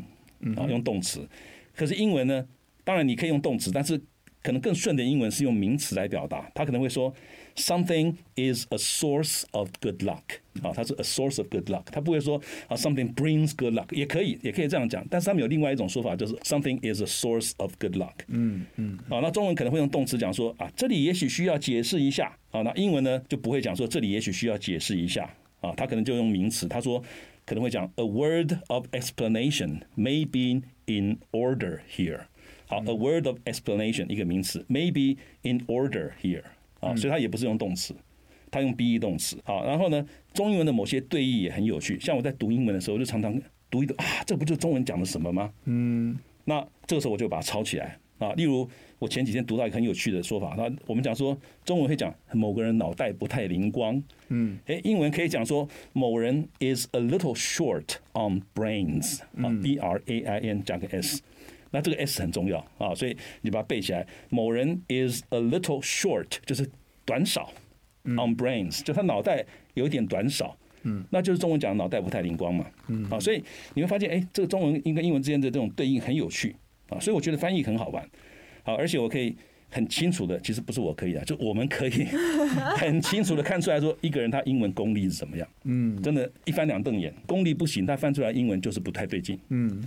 [0.57, 1.29] 啊，用动词。
[1.75, 2.45] 可是英文呢，
[2.83, 4.01] 当然你可以用动词，但是
[4.43, 6.51] 可能更顺的英文是用名词来表达。
[6.55, 7.15] 他可能会说。
[7.56, 13.74] Something is a source of good luck 啊，它是 a source of good luck，它不会说啊 something brings good
[13.74, 18.14] luck，也可以，也可以这样讲，但是他们有另外一种说法，就是 something is a source of good luck。
[18.28, 25.30] 嗯嗯，啊，那中文可能会用动词讲说啊，这里也许需要解释一下啊，那英文呢就不会讲说这里也许需要解释一下
[25.60, 27.04] 啊，他可能就用名词，他说
[27.46, 32.22] 可能会讲 a word of explanation may be in order here。
[32.68, 36.44] 好，a word of explanation 一个名词 may be in order here。
[36.85, 37.95] 啊，所以它也不是用动词，
[38.51, 39.37] 它用 be 动词。
[39.45, 41.99] 好，然后呢，中英文的某些对译也很有趣。
[41.99, 45.51] 像我在读英文的时候，就常常读一读啊，这不就是中文讲的什么吗？
[45.65, 48.33] 嗯，那这个时候我就把它抄起来啊。
[48.35, 48.69] 例如，
[48.99, 61.21] 我前几天读到一个很有趣的说法，那我们讲说中文会讲某个人脑袋不太灵光，嗯，诶，英文可以讲说某人 is a little short on brains 啊，b r a i n 加个 s。
[61.75, 64.07] 那这个 s 很重要啊，所以你把它背起来。
[64.31, 66.65] 某人 is a little short，就是
[67.05, 67.53] 短少
[68.05, 73.43] ，on brains，就他脑袋有一点短少，嗯，那就是中文讲的脑袋不太灵光嘛，嗯，啊，所以
[73.75, 76.55] 你会发现，哎，这个中文应该英文之间的这种对应很有趣
[76.89, 78.09] 啊，所以我觉得翻译很好玩，
[78.63, 79.35] 好，而且我可以
[79.69, 82.05] 很清楚的，其实不是我可以啊，就我们可以
[82.79, 89.85] 很清楚的看出来说，一个人他英文功力是怎么样，嗯，真的，一翻两瞪眼，功力不行，他翻出来英文就是不太对劲，嗯。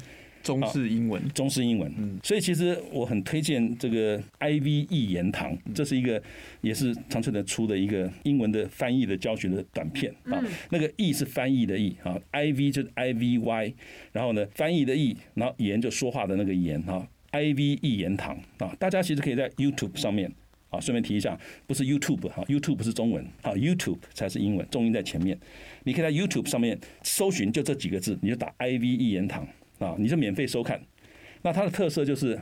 [0.47, 6.21] 中式英文，中式英文，嗯所以其实我很推荐这个 IV 一言堂，这是一个
[6.61, 10.41] 也是长春的出的一个英文的翻译的教学的短片啊。
[10.69, 13.73] 那个 E 是翻译的 E 啊，IV 就是 IVY，
[14.11, 20.31] 然后呢翻译的译，然后言就说话的那个言啊，IV 一言堂啊，大家其实可以在 YouTube 上面
[20.69, 25.37] 啊，顺便提一下，不是 YouTube 哈，YouTube 不是中文啊，YouTube 才是英文，重音在前面。
[25.83, 29.47] 你可以在 YouTube 上面搜寻，就这几个字，你就打 IV 一言堂。
[29.79, 30.81] 啊，你就免费收看。
[31.43, 32.37] 那它的特色就是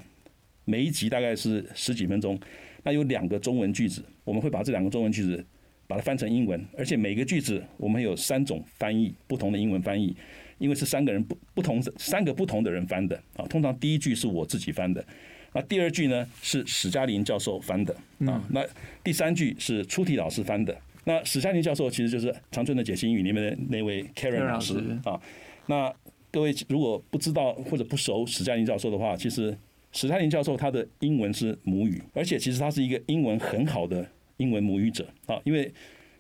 [0.64, 2.40] 每一集大概是十几分钟，
[2.84, 5.46] 那有两个中文句子，我们会把这两个中文句子
[5.86, 10.16] 把它翻成英文，而且每个句子我们有三种翻译，不同的英文翻译，
[10.58, 13.46] 因为是三个人不不同三个不同的人翻的啊。
[13.48, 15.06] 通常第一句是我自己翻的，
[15.54, 17.94] 那第二句呢是史嘉林教授翻的
[18.26, 18.66] 啊，那
[19.04, 20.76] 第三句是出题老师翻的。
[21.04, 25.22] 那史嘉林教授其实就是长春的解析英语里面的那位 Karen 老师啊，
[25.68, 25.94] 那。
[26.36, 29.58] 各位如果不知道或者不熟史嘉琳教授的话，其实
[29.94, 35.40] 史嘉琳教授他的英文是母语，而且其实他是一个英文很好的英文母语者啊。
[35.46, 35.72] 因为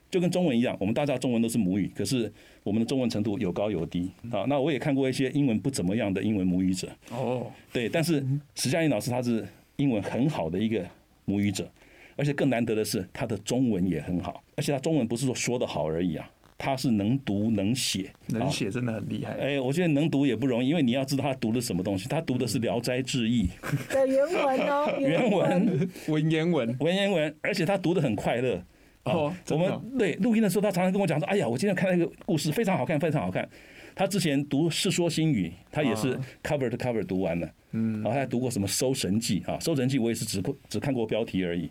[0.09, 2.31] 就跟中文一样，我们大家中文都是母语，可是
[2.63, 4.45] 我们的中文程度有高有低啊。
[4.47, 8.25] 那我也看过一些英文不怎么样的英文母语者哦，对，但是
[8.55, 10.81] 史嘉琳老师他是英文很好的一个
[11.25, 11.69] 母语者，
[12.15, 16.31] 而且更难得的是他的中文也很好，而且他中文不是说说得好而已啊。
[16.57, 19.33] 他是能读能写，能写真的很厉害。
[19.33, 22.07] 哎，我觉得能读也不容易，因为你要知道他读的什么东西。
[22.07, 23.47] 他读的是《聊斋志异》
[23.93, 28.63] 的原文哦， 原文文言文，文言文，而且他读的很快乐。
[29.03, 33.47] 哦，我们对录音的时候，他常常跟我讲说：“哎呀，我今天看了一个故事，非常好看，非常好看。”
[33.93, 37.47] 他之前读《世说新语》，他也是 cover to cover 读完了。
[37.71, 41.69] 嗯，然后他还读过什么《搜神记》啊，《搜神记》我也是只只看过标题而已。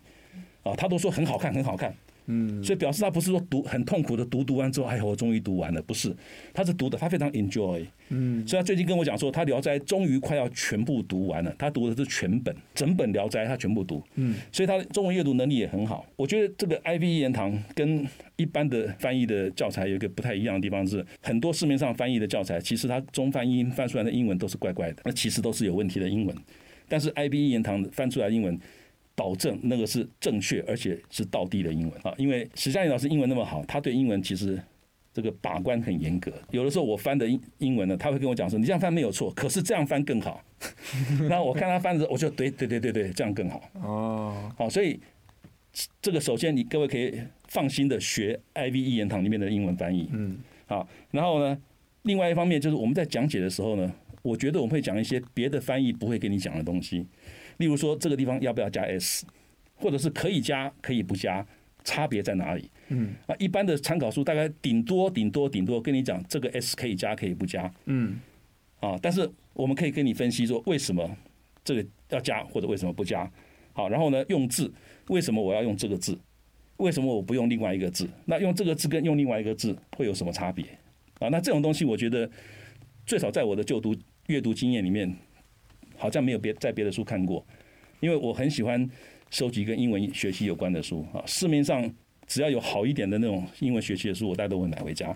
[0.63, 1.93] 啊，他都说很好看，很好看。
[2.27, 6.15] 嗯，所以表示他不是说读很痛苦的读，读完之后，哎呀，我终于读完了，不是，
[6.53, 7.85] 他是读的，他非常 enjoy。
[8.09, 14.03] 嗯，所以他最近跟我讲说，他《聊斋》终于快要全部读完了，他读的是全本，整本《聊斋》他全部读。
[14.15, 16.05] 嗯，所以他中文阅读能力也很好。
[16.15, 26.35] 我觉得这个 IB 一言堂跟一般的翻译的教材有一个不太一样的地方是，很多市面上翻译的教材，其实它中翻英翻出来的英文都是怪怪的，那其实都是有问题的英文。
[26.87, 28.59] 但是 IB 一言堂翻出来的英文。
[29.15, 32.13] 保证那个是正确，而且是道地的英文啊！
[32.17, 34.61] 因为史嘉玲老师英文那么好，他对英文其实
[35.13, 36.29] 这个把关很严格。
[36.51, 40.43] 有的时候我翻的英英文呢，他会跟我讲说：“你这样翻没有错，可是这样翻更好。
[41.29, 43.63] ”那我看他翻的时候，我就对对对对对，这样更好。
[43.75, 44.99] 哦，好，所以
[46.01, 50.09] 这个首先你各位可以放心的学 I V 一言堂里面的英文翻译。
[50.11, 51.57] 嗯，好，然后呢，
[52.01, 53.89] 另外一方面就是我们在讲解的时候呢，
[54.21, 57.05] 我觉得我们会讲一些别的翻译不会跟你讲的东西。
[57.57, 59.25] 例如说，这个地方要不要加 s，
[59.75, 61.45] 或者是可以加可以不加，
[61.83, 62.69] 差别在哪里？
[62.89, 68.19] 嗯，啊，一般的参考书大概顶多顶多顶多跟你讲这个 s 可以加可以不加，嗯，
[68.79, 71.09] 啊，但是我们可以跟你分析说为什么
[71.63, 73.31] 这个要加或者为什么不加，
[73.73, 74.71] 好，然后呢，用字
[75.07, 76.17] 为什么我要用这个字，
[76.77, 78.07] 为什么我不用另外一个字？
[78.25, 80.65] 那用这个字跟用另外一个字会有什么差别？
[81.19, 82.29] 啊，那这种东西我觉得
[83.05, 83.95] 最少在我的就读
[84.27, 85.15] 阅读经验里面。
[85.97, 87.45] 好像没有别在别的书看过，
[87.99, 88.89] 因为我很喜欢
[89.29, 91.23] 收集跟英文学习有关的书啊。
[91.25, 91.89] 市面上
[92.27, 95.15] 只要有好一点的那种英文学习的书，我大概都会买回家。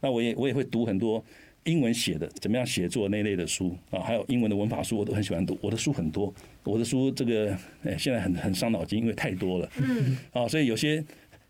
[0.00, 1.24] 那我也我也会读很多
[1.64, 5.58] 英文写的怎么样写作那类的书啊，还有英文的文法书，我都很喜欢读。
[5.60, 6.32] 我的书很多，
[6.64, 9.70] 我的书这个哎现在很很伤脑筋，因为太多了。
[9.78, 10.16] 嗯。
[10.32, 11.02] 啊，所以有些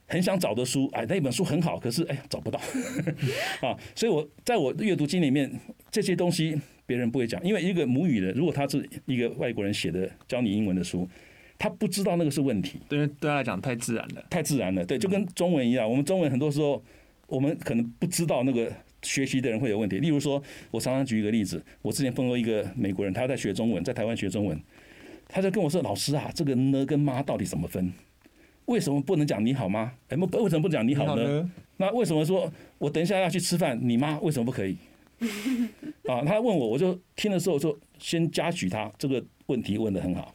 [0.06, 2.60] 很想找的书，哎，那本书很好，可是哎找不到。
[3.60, 5.50] 啊，所以我在我阅读经里面
[5.90, 6.58] 这些东西。
[6.86, 11.06] 别人不会讲，因为一个母语的，如果他是一个外国人写的教你英文的书，
[11.58, 12.78] 他不知道那个是问题。
[12.88, 14.84] 对，对他来讲太自然了，太自然了。
[14.86, 16.82] 对，就跟中文一样，我们中文很多时候
[17.26, 18.72] 我们可能不知道那个
[19.02, 19.98] 学习的人会有问题。
[19.98, 24.60] 例如说，我常常举一个例子，我之前碰到一个美国人，他在学中文，在台湾学中文，
[25.28, 27.92] 他就跟我说：“老师啊，这个呢跟妈到底怎么分？
[28.66, 29.92] 为什么不能讲你好吗？
[30.08, 31.50] 哎，为什么不讲你好呢？
[31.78, 34.76] 那为什么说我等一下要去吃饭，你妈为什么不可以？”
[36.08, 40.34] 啊，他问我，我就听的时候就先嘉许他这个问题问的很好。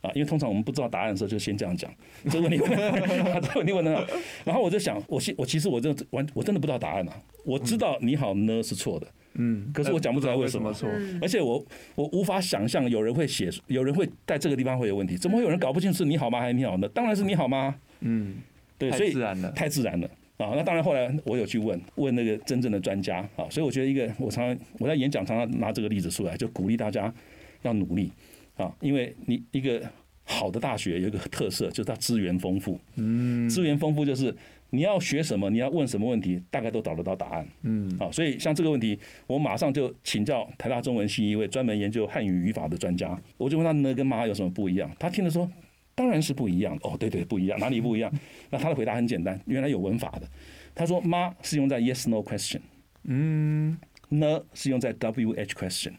[0.00, 1.92] 啊，因为通常我们不知道答案的时候就先这样讲，
[2.30, 2.92] 这个问题问得，
[3.42, 4.12] 这个问题问的很好。
[4.44, 10.72] 然后我就想，我我其实我真的完我真的不知道答案啊，我知道你好呢是错的，嗯，可是我讲不出来为什么。
[10.72, 10.88] 错，
[11.20, 16.88] 而且我我无法想象有人会写，有人会在这个地方会有问题，怎么会有人搞不清楚你好吗还是你好呢？
[16.90, 17.74] 当然是你好吗？
[17.98, 18.36] 嗯，
[18.78, 20.08] 对，所以太自然了，太自然了。
[20.38, 27.12] 啊，那当然，后来我有去问问那个真正的专家啊，所以我觉得一个，我常常我在演讲常常拿这个例子出来，就鼓励大家
[27.62, 28.12] 要努力
[28.56, 29.82] 啊，因为你一个
[30.22, 34.32] 好的大学有一个特色，就是它资源丰富，嗯，资源丰富就是
[34.70, 38.96] 你要学什么，你要问什么问题，大概都找得到答案，嗯，啊，所以像这个问题，
[39.26, 45.50] 我马上就请教台大中文系一位专门研究汉语语法的专家，我就问他呢跟妈有什么不一样，他听了说。
[45.98, 48.08] 当然是不一样哦，对对，不一样，哪里不一样？
[48.50, 50.22] 那他的回答很简单，原来有文法的。
[50.72, 52.60] 他说“妈”是用在 yes no question，
[53.02, 53.76] 嗯，
[54.10, 55.94] 呢是用在 wh question，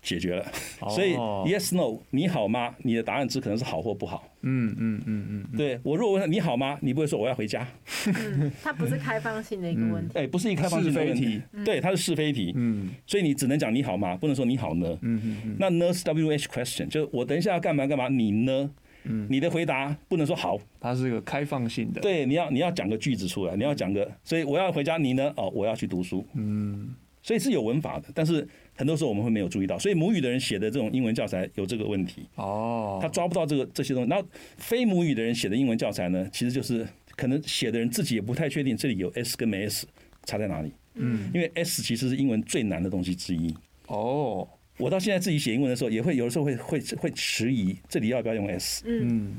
[0.00, 0.50] 解决了。
[0.88, 2.74] 所以 yes no 你好吗？
[2.78, 4.26] 你的答案只可能是好或不好。
[4.44, 6.78] 嗯嗯嗯嗯，对我如果问他你好吗？
[6.80, 7.68] 你不会说我要回家。
[8.06, 10.18] 嗯，它不是开放性的一个问题。
[10.18, 12.54] 哎，不是一个开放性的问题，对，它是是非题。
[12.56, 14.16] 嗯，所以你只能讲你好吗？
[14.16, 14.98] 不能说你好呢。
[15.02, 15.56] 嗯嗯嗯。
[15.60, 18.08] 那呢是 wh question，就我等一下要干嘛干嘛？
[18.08, 18.70] 你呢？
[19.04, 22.00] 嗯，你的回答不能说好，它是一个开放性的。
[22.00, 25.32] 对，你要你要讲个句子出来，你要讲个，所以我要回家，你呢？
[25.36, 26.24] 哦，我要去读书。
[26.34, 32.26] 嗯，所以是有文法的，但是很多时候我们会没有注意到，所以母语的人写的这种英文教材有这个问题。
[32.36, 34.10] 哦，他抓不到这个这些东西。
[34.10, 36.86] 然后非母语的人写的英文教材呢，其实就是
[37.16, 39.86] 可能写的人自己也不太确定这里有 s 跟没 s
[40.24, 40.72] 差在哪里。
[40.94, 43.54] 嗯，因为 s 其实是英文最难的东西之一。
[43.86, 44.48] 哦。
[44.82, 48.82] 我到现在自己写英文的时候，也会有的时候会会会迟疑，这里要不要用 s？
[48.84, 49.36] 嗯，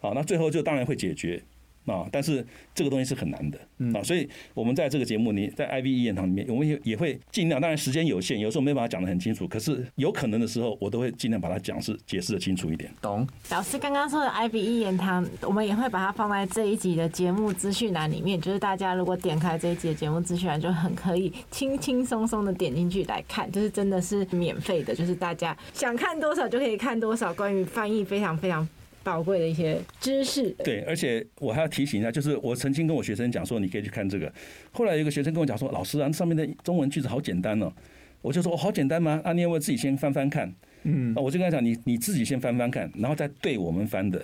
[0.00, 1.42] 好，那最后就当然会解决。
[1.86, 2.44] 啊，但是
[2.74, 3.58] 这个东西是很难的
[3.98, 12.90] 啊，所以我们在这个节目里，在 IB 一言堂里面，我们也也会尽量，当然时间有限，有时候没办法讲得很清楚，可是有可能的时候，我都会尽量把它讲是解释的清楚一点。
[13.00, 13.26] 懂。
[13.50, 28.66] 老师刚刚说的 IB 一言堂，我们也会把它放在这一集的节目资讯栏里面，就是大家如果点开这一集的节目资讯栏，就很可以轻轻松松的点进去来看，就是真的是免费的，就是大家想看多少就可以看多少，关于翻译非常非常。
[29.06, 30.50] 宝贵的一些知识。
[30.64, 34.30] 对，而且我还要提醒一下，就是我曾经跟我学生讲说，你可以去看这个。
[34.72, 37.72] 后来有一个学生跟我讲说，老师啊，上面的中文句子好简单哦。
[38.20, 39.20] 我就说，哦，好简单吗？
[39.22, 40.52] 啊，你要不要自己先翻翻看？
[40.82, 44.20] 嗯，我就跟他讲，你你自己先翻翻看，然后再对我们翻的。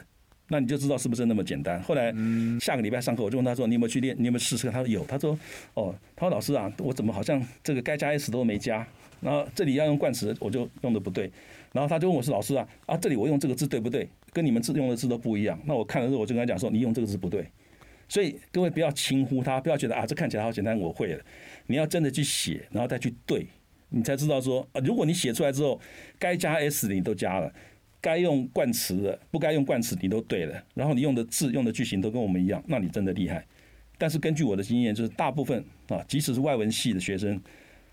[0.48, 1.80] 那你就知道是不是那么简单。
[1.82, 2.12] 后来
[2.60, 4.16] 下个礼拜上课，我就问他说：“你有没有去练？
[4.18, 5.04] 你有没有试试看？”他说有。
[5.04, 5.38] 他说
[5.74, 8.84] ：“哦，他说老师啊，我怎么好像这个该加 s 都没加？
[9.20, 11.30] 然后这里要用冠词，我就用的不对。
[11.72, 14.06] 然后他就问我说：‘老师啊，啊这里我用这个字对不对？
[14.32, 17.46] 跟你们字用的字都不一样。’那我看了之后，我就跟他讲说：‘你用这个字不对。’
[18.08, 21.24] 所以各位不要轻忽他，不要觉得啊这看起来好简单，我会了。
[21.66, 23.46] 你要真的去写，然后再去对，
[23.90, 25.80] 你才知道说啊，如果你写出来之后
[26.18, 27.52] 该加 s 的你都加了。”
[28.02, 30.60] 该用冠词的，不该用冠词，你都对了。
[30.74, 33.46] 然后你用的字、用的句型都跟我们一样，那你真的厉害。
[33.96, 37.40] 但是根据我的经验，就是大部分啊，即使是外文系的学生，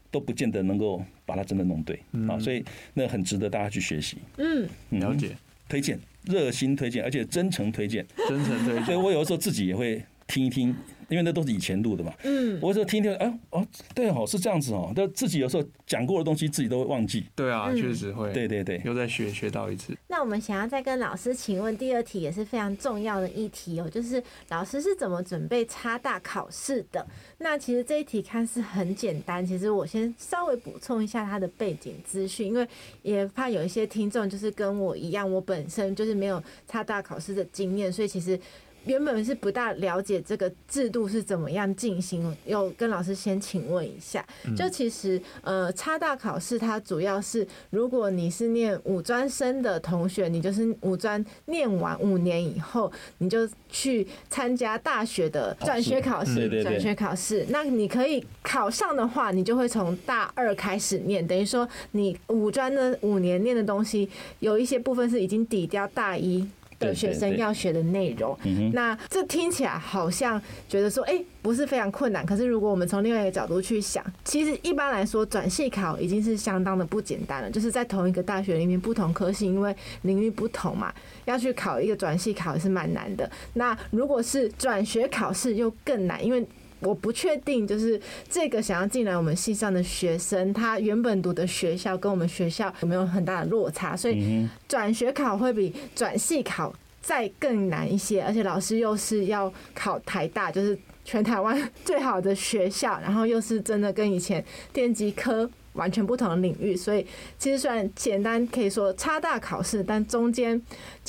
[0.10, 2.40] 都不见得能够把它真的弄对啊。
[2.40, 2.66] 所以
[2.96, 4.18] 那很值得大家去学习。
[4.38, 4.68] 嗯，
[5.00, 5.38] 了解，
[5.70, 8.84] 推荐，热心推荐，而且真诚推荐，真诚推荐。
[8.84, 10.76] 所以我有的时候自己也会听一听。
[11.10, 19.98] 因为那都是以前录的嘛，嗯，我说听听，哎哦，对哦，是这样子哦，但自己有时候讲过的东西自己都会忘记，对啊，确实会，对对对，又在学学到一次。
[20.08, 27.06] 那我们想要再跟老师请问第二题也是非常重要的议题哦，就是老师是怎么准备插大考试的？
[27.40, 32.68] 那其实这一题看似很简单，其实我先稍微补充一下他的背景资讯，因为
[33.02, 38.40] 也怕有一些听众就是跟我一样，我本身就是没有插大考试的经验，所以其实。
[38.86, 44.26] 原本是不大了解这个制度是怎么样进行，有跟老师先请问一下。
[44.56, 56.50] 就其实呃，差大考试它主要是，如果你是念五专生的同学，你就是五专念完五年以后，你就去参加大学的转学考试。
[56.64, 64.10] 转学考试，那你可以考上的话，你就会从大二开始念，等于说你五专的五年念的东西，
[64.40, 66.48] 有一些部分是已经抵掉大一。
[66.80, 68.38] 的学生要学的内容，
[68.74, 72.26] 那这听起来好像觉得说，哎，不是非常困难。
[72.26, 77.52] 可是如果我们从另外一个角度去想，其实一般来说，转系考已经是相当的不简单了。
[77.52, 80.94] 就是在同一个大学里面，不同科系，因为领域不同嘛，
[81.26, 83.30] 要去考一个转系考也是蛮难的。
[83.54, 86.46] 那如果是转学考试，又更难，因为
[86.82, 88.00] 我不确定，就是
[88.30, 105.50] 这个想要进来我们系上的学生，他原本读的学校跟我们学校有没有很大的落差，所以转学考会比转系考再更难一些，而且老师又是要考台大，就是全台湾最好的学校，然后又是真的跟以前电机科。
[105.74, 107.06] 完全不同的领域，所以
[107.38, 110.60] 其实虽然简单可以说差大考试，但中间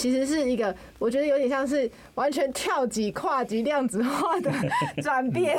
[0.01, 4.51] 其实是一个我觉得有点像是完全跳级、跨级、量子化的
[5.03, 5.59] 转变。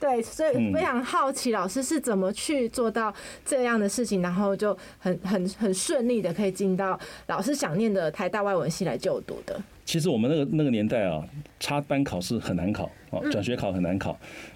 [0.00, 3.12] 对，所以非常好奇老师是怎么去做到
[3.44, 9.60] 这样的事情，然后就很很很顺利的可以进到老师想念的台大外文系来就读的。
[9.84, 11.22] 其实我们那个那个年代啊，
[11.60, 14.12] 插班考试很难考啊，转学考很难考，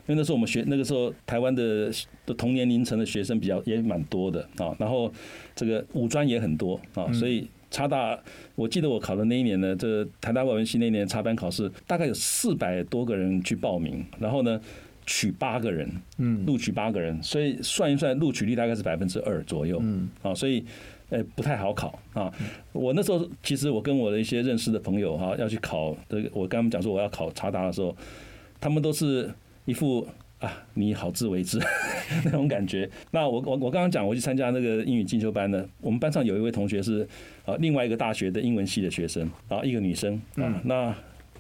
[0.07, 1.93] 因为那时候我们学那个时候台湾的
[2.25, 5.12] 的同年龄层的学生比较也蛮多的啊，然后
[5.55, 8.18] 这个五专也很多啊，所以插大，
[8.55, 14.61] 我记得我考的那一年呢，这台大外文系那一年插班考试大概有四百多个人去报名，然后呢
[15.07, 20.64] 取八个人，嗯，录取八个人，所以算一算录取率大概是百分之二左右，嗯，啊，所以。
[21.12, 22.33] 哎，不太好考啊！
[22.71, 27.93] 我那时候其实我跟我的一些认识的朋友哈，要去考这个，我跟他们讲说我要考查大的时候，
[28.61, 29.29] 他们都是
[29.64, 30.07] 一副
[30.41, 31.59] 啊你好自为之
[32.24, 32.91] 那种感觉。
[33.12, 37.07] 那我我我刚刚讲我去参加那个英语进修班呢，我们班上有一位同学是
[37.45, 40.95] 呃另外一个大学的英文系的学生然后，一个女生啊，那。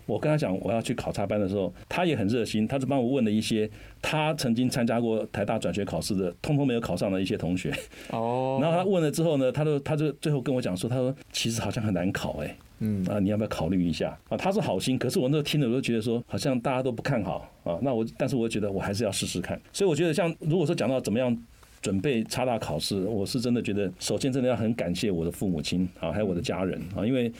[0.06, 3.70] 我跟他讲我要去考察班的时候，他也很热心，他就帮我问了一些
[4.02, 7.72] 他曾经参加过台大转学考试的，通通没有考上的一些同学。
[8.10, 8.58] 哦。
[8.60, 14.36] 然后他问了之后呢，他就他就最后跟我讲说，他说其实好像很难考哎，嗯啊，你要不要考虑一下啊？
[14.36, 17.78] 他是好心，可是我那时候听了我就觉得说，好像大家都不看好啊。
[17.80, 19.60] 那我但是我觉得我还是要试试看。
[19.72, 21.36] 所以我觉得像如果说讲到怎么样
[21.80, 27.32] 准备插大考试，我是真的觉得首先真的要很感谢我的父母亲啊，还有我的家人啊，因为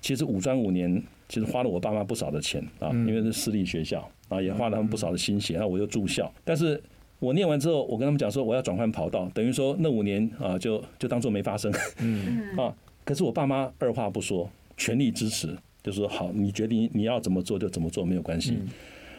[0.00, 1.02] 其实五专五年。
[1.30, 5.52] 其实花了我爸妈不少的钱啊，因为是私立学校啊，也花了他们不少的心血。
[5.56, 6.82] 然后我又住校，但是
[7.18, 11.70] 我念完之后，我跟他们讲说我要转换跑道，等于说那五年啊，就就当做没发生。
[12.00, 12.74] 嗯 啊，
[13.04, 18.56] 可是我爸妈二话不说，全力支持，就说好，你决定你要怎么做就怎么做，没有关系。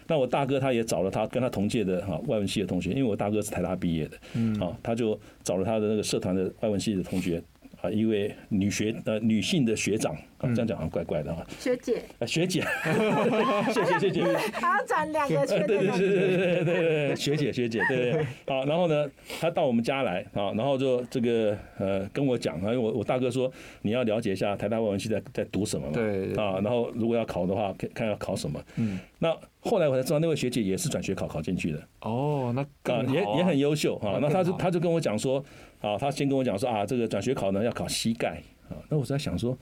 [0.07, 7.39] 那我大哥他也找了他跟他同届的哈外文系的同学，因为我大哥是台大毕业的，嗯啊，他就找了他的那个社团的外文系的同学
[7.82, 10.16] 啊，一位女学呃女性的学长。
[10.40, 11.46] 啊，这样讲好像怪怪的啊。
[11.60, 12.62] 学姐，啊，学姐，
[13.74, 14.24] 谢谢学姐。
[14.54, 15.68] 还要转两个学姐。
[15.68, 18.26] 对对对对对对对，学姐学姐，对对。
[18.48, 19.06] 好，然后呢，
[19.42, 23.52] 她到我们家来啊，然后就这个呃跟我讲啊，因为我我大哥说
[23.82, 28.64] 你要了解一下台大外文系在在读什么嘛，对啊，然后如果要考的话，看看要考什么。
[28.78, 28.98] 嗯。
[29.22, 31.84] 那后来我才知道那位学姐也是转学考考进去的。
[32.00, 32.62] 哦，那
[32.94, 34.20] 啊也也很优秀哈。
[34.22, 35.44] 那她就她就跟我讲说
[35.80, 38.78] 啊，他先跟我讲说啊，这个转学考呢要考膝盖啊。
[38.90, 39.58] 那我在想说，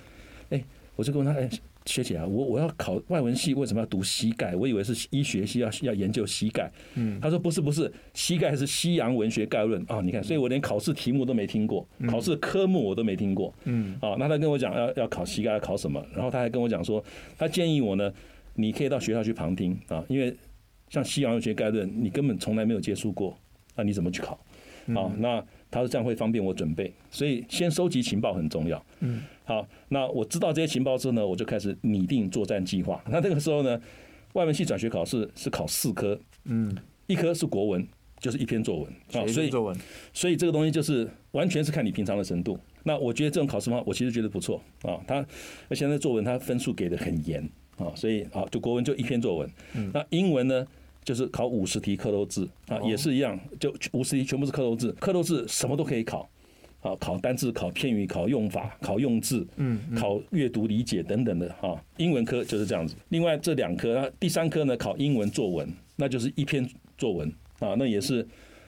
[0.49, 0.63] 哎，
[0.95, 1.49] 我就跟他哎。
[1.87, 4.53] 学姐啊，我我要考外文系，为什么要读膝盖？
[4.53, 6.69] 我以为是医学系要要研究膝盖。
[6.95, 10.01] 嗯，他说不是不是，膝盖是西洋文学概论啊。
[10.01, 13.53] 你看，所以我连考试题目都没听过，考试科目我都没听过。
[13.63, 17.01] 嗯，啊，那他跟我讲要要考膝盖要考什么，然后他还跟我讲说，
[17.37, 18.13] 他建议我呢，
[18.55, 20.35] 你可以到学校去旁听啊，因为
[20.89, 23.33] 像西洋文学概论，你根本从来没有接触过，
[23.77, 24.33] 那你怎么去考？
[24.93, 25.41] 啊，那。
[25.69, 28.83] 他说这样会方便我准备，所以先收集情报很重要。
[29.01, 33.03] 嗯，好，那我知道这些情报之后呢，我就开始拟定作战计划。
[33.09, 33.79] 那那个时候呢，
[34.33, 36.75] 外文系转学考试是考四科，嗯，
[37.07, 37.87] 一科是国文，
[38.19, 39.51] 就是一篇作文啊，所以
[40.13, 42.57] 所以这个东西就是完全是看你平常的程度。
[42.83, 44.97] 那我觉得这种考试方法，我其实觉得不错啊。
[45.05, 45.25] 他
[45.67, 47.43] 那现在作文他分数给的很严
[47.77, 49.49] 啊，所以啊，就国文就一篇作文。
[49.93, 50.65] 那英文呢？
[51.07, 56.29] 就是考五十题克漏字啊，也是一样，就五十题全部是克漏字，克漏字什么都可以考，
[56.81, 61.81] 啊，考单字、考片语、考用法、考用字，嗯，考阅读理解等等的哈。
[61.95, 62.93] 英文科就是这样子。
[63.07, 68.27] 另外这两科，第三科呢考英文作文，那就是一篇作文啊，那也是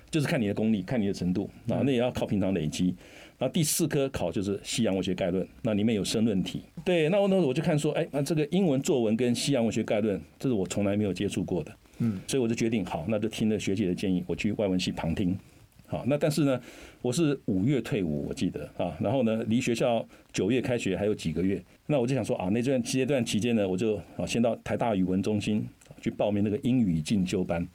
[0.09, 2.95] 就是看你的功力，看你的程度啊，那也要靠平常累积。
[3.37, 6.61] 那第四科考就是西洋文学概论，那里面有申论题。
[6.85, 11.73] 对，那我那我就看说，哎，那这个英文作文跟西洋文学概论，这是我从来没有接触过的。
[11.99, 15.37] 嗯，所以我就决定好，那就听了学姐的建议，我去外文系旁听。
[15.85, 16.61] 好，那但是呢，
[17.01, 25.67] 我是五月退伍，我记得啊，然后呢，离学校九月开学还有几个月，那我就想说啊，那段阶段期间呢，我就啊先到台大语文中心
[25.99, 27.67] 去报名那个英语进修班。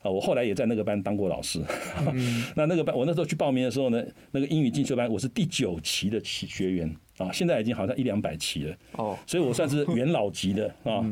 [0.00, 1.60] 啊，我后来也在那个班当过老师。
[2.56, 4.02] 那那个班，我那时候去报名的时候呢，
[4.32, 8.76] 那个英语进修班我是第九期的学员啊，现在已经好像一两百期了。
[8.92, 11.04] 哦，所以我算是元老级的啊。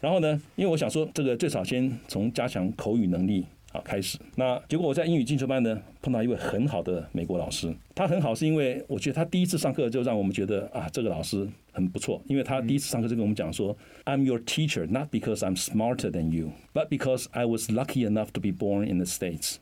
[0.00, 4.18] 然后呢，因为我想说，这个最少先从加强口语能力啊开始。
[4.36, 7.74] 那结果我在英语进修班呢，碰到一位很好的美国老师。
[7.94, 12.22] 他很好，是因为我觉得他第一次上课就让我们觉得啊，这个老师很不错。
[12.26, 18.40] 因为他第一次上课就跟我们讲说，I'm your teacher not because I'm smarter than you, but because I was lucky enough to
[18.40, 19.56] be born in the States。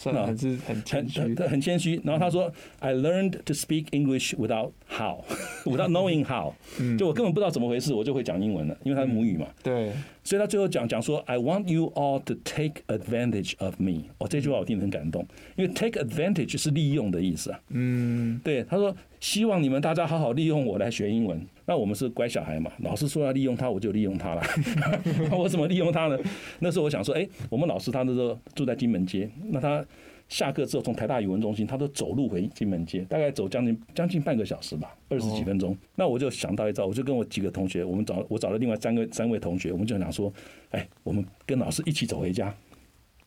[0.00, 2.00] 算了，很是很谦虚，很谦虚。
[2.02, 5.22] 然后他说：“I learned to speak English without how,
[5.64, 6.54] without knowing how。”
[6.96, 9.46] 就我根本不知道怎么回事，我就会讲英文了，因为他是母语嘛。
[9.62, 9.92] 对。
[10.24, 15.26] 所以他最后讲讲说：“I want you all to take advantage of me。”哦，这句话我听得很感动，
[15.56, 17.60] 因为 “take advantage” 是利用的意思啊。
[17.68, 18.40] 嗯。
[18.42, 24.42] 对，他说：“希望你们大家好好利用我来学英文。”那我们是乖小孩嘛，老师说要利用他，我就利用他了。
[25.30, 26.18] 我怎么利用他呢？
[26.58, 29.86] 那时候我想说，哎，我们老师他那时候住在金门街，那他
[30.28, 35.78] 下课之后从台大语文中心，他都走路回金门街，大概走将近将近半个小时吧，二十几分钟。
[35.94, 40.32] 那我就想到一招，我就跟我几个同学，我们找我找了另外三个三位同学，我们就想说，
[40.70, 42.52] 哎，我们跟老师一起走回家，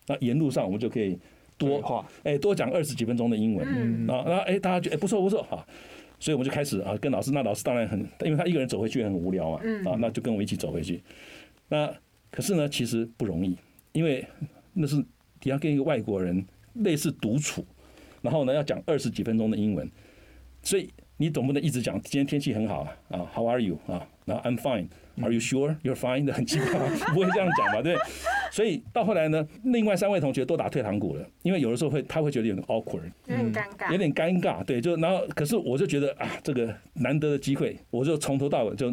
[0.08, 1.18] 那沿路上我们就可以
[1.58, 3.66] 多哎多讲二十几分钟的英文，
[4.10, 5.66] 啊，那哎大家觉得哎不错不错哈。
[6.24, 7.32] 所以我们就开始啊，跟老师。
[7.34, 11.04] 那老师当然很，因为他一个人走回去很无聊嘛，啊，那就跟我一起走回去。
[11.68, 11.94] 那
[12.32, 13.58] 可是呢，其实不容易，
[13.92, 14.26] 因为
[14.72, 16.46] 那是你要跟一个外国人
[16.76, 17.66] 类似独处，
[18.22, 19.86] 然后呢要讲二十几分钟的英文，
[20.62, 26.80] 所以你总不能一直讲今天天气很好啊，How are you 啊，然后 I'm fine，Are you sure you're fine 的 很奇怪，
[27.14, 27.82] 不会这样讲吧？
[27.82, 27.96] 对。
[28.52, 38.92] 所以到后来呢，另外三位同学都打退堂鼓了，因为有的时候会他会觉得有点 awkward，有点尴尬，有点尴尬，对，就然后可是我就觉得啊，这个难得的机会，我就从头到尾就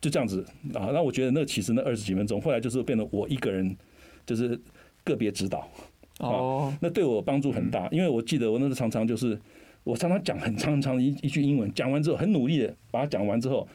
[0.00, 3.76] 就这样子啊，那我觉得那其实那二十几分钟，后来就是变得我一个人
[4.24, 4.56] 就是
[5.02, 5.68] 个别指导，
[6.20, 9.36] 哦，那对我帮助很大，因为我记得我那时候常常就是
[9.82, 13.66] 我常常讲很长很长的一一句英文，讲完之后很努力的把它讲完之后。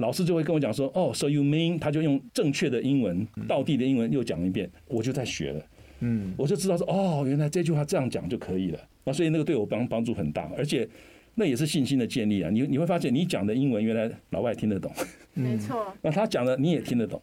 [0.00, 1.78] 老师就会跟我讲说，哦，so you mean？
[1.78, 5.64] 他就用正确的英文，道地的英文又讲一遍，我就在学了，
[6.00, 8.80] 嗯，我就知道说，哦，原来这句话这样讲就可以了。
[9.04, 10.88] 那所以那个对我帮帮助很大，而且
[11.34, 12.50] 那也是信心的建立啊。
[12.50, 14.90] 你你会发现，你讲的英文原来老外听得懂，
[15.34, 15.86] 没错。
[16.02, 17.20] 那他讲的你也听得懂，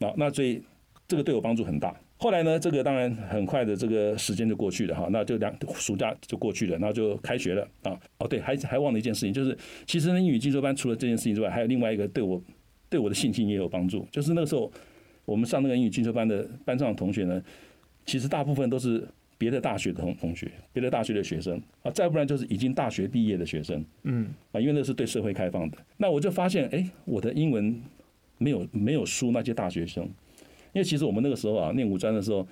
[0.00, 0.60] 啊，那所以
[1.08, 1.94] 这个对我帮助很大。
[2.18, 7.98] 后来呢，这个当然很快的这个时间就过去了哈，那就两暑假就过去了，然后就开学了啊。
[8.18, 9.56] 哦，对，还还忘了一件事情，就是
[9.86, 12.42] 其实英语进修班除了这件事情之外，还有另外一个对我
[12.88, 14.06] 对我的信心也有帮助。
[14.10, 14.72] 就是那个时候
[15.24, 17.42] 我们上那个英语进修班的班上的同学呢，
[18.06, 19.06] 其实大部分都是
[19.36, 25.76] 别的大学的同同学，别的大学的学生啊，再不然就是已经大学毕业的学生，嗯啊，因为那是对社会开放的。
[25.98, 27.78] 那我就发现，哎，我的英文
[28.38, 30.08] 没有没有输那些大学生，
[30.76, 32.46] 因为其实我们那个时候啊，念五专的时候，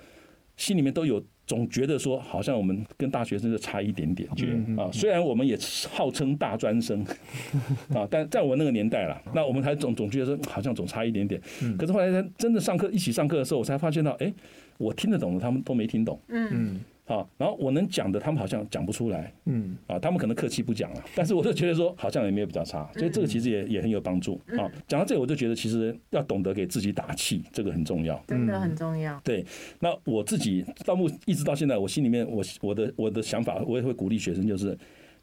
[0.57, 5.55] 心里面都有总觉得说，好像我们跟大学生就差一点点，觉得啊，虽然我们也
[5.91, 7.05] 号称大专生
[7.93, 11.39] 啊，但在我那个年代了，那我们还总总觉得说，好像总差一点点。
[11.77, 14.33] 可是后来真的上课一起上课的时候，我才发现到，哎，
[14.79, 16.19] 我听得懂的，他们都没听懂。
[16.29, 19.31] 嗯好，然后我能讲的，他们好像讲不出来。
[19.45, 24.65] 嗯啊，他们可能客气不讲了， 但是我就觉得说，好像也没有比较差，所以这个其实也也很有帮助啊。
[24.87, 28.19] 讲到这里，我就觉得其实要懂得给自己打气，这个很重要。
[28.27, 29.21] 真的很重要。
[29.23, 29.45] 对，
[29.79, 34.75] 那我自己到目一直到现在，我心里面我我的我的想法，我也会鼓励学生，就是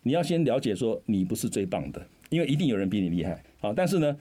[0.05, 3.73] 你要先了解说你不是最棒的，因为一定有人比你厉害啊。
[3.75, 4.17] 但是呢，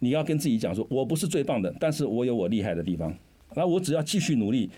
[0.00, 3.16] 你要跟自己讲说，我不是最棒的，但是我有我厉害的地方，
[3.54, 4.68] 那我只要继续努力，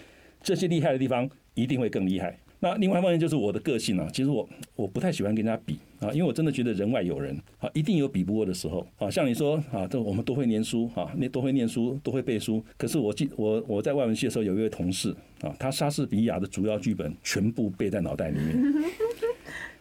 [0.41, 2.39] 这些厉害的地方一定会更厉害。
[2.63, 4.47] 那另外一方面就是我的个性啊，其实我
[4.77, 9.11] 我不太喜欢跟人家比啊，因为我真的觉得人外有人啊，一定有比不过的时候啊。
[9.11, 12.63] 像你说啊，这我们都会念书啊，那都会念书，都会背书。
[12.77, 18.63] 可是我记我我在外文系的时候，有一位同事啊，他莎士比亚的主要剧本全部背在脑袋里面。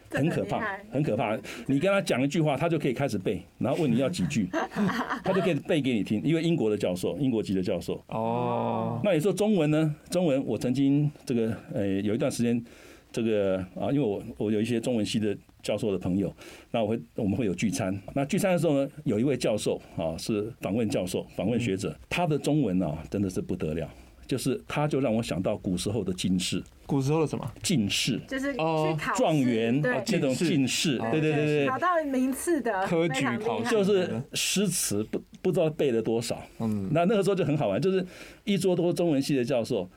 [0.18, 1.38] 很可怕，很可怕。
[1.68, 4.47] 你跟他讲一句话，他就可以开始背，然后问你要几句，
[5.24, 6.22] 他就可以背给你听。
[6.24, 8.03] 因为英国的教授，英国籍的教授。
[8.07, 9.95] 哦，那你说中文呢？
[10.10, 12.64] 中文我曾经这个呃有一段时间，
[13.12, 16.34] 这个啊，因为我我有一些中文系的教授的朋友，
[16.72, 17.95] 那我会我们会有聚餐。
[18.16, 23.88] 那聚餐的时候呢，有一位教授啊是访问教授、访问学者，他的中文啊真的是不得了。
[24.30, 26.63] 就是他，就让我想到古时候的进士。
[26.86, 27.51] 古时候的什么？
[27.63, 36.39] 进士，就是哦，状元这种进士，对对对对，考到名次的科举考试，就是诗词不不知道背了多少。
[36.59, 38.05] 嗯，那那个时候就很好玩，就是
[38.43, 39.89] 一桌都是中文系的教授。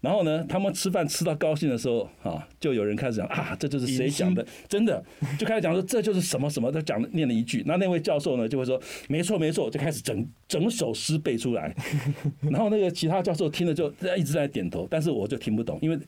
[0.00, 4.44] 然后呢，他们吃饭吃到高兴的时候啊，就有人开始讲啊，这就是谁讲的？
[4.68, 5.04] 真的，
[5.38, 11.74] 就开始讲说这就是什么什么，他讲念了一句，那那位教授呢就会说没错没错，就开始整整首诗背出来。
[12.50, 15.98] 然后那个其他教授听了就一直在点头，但是我就听不懂，因为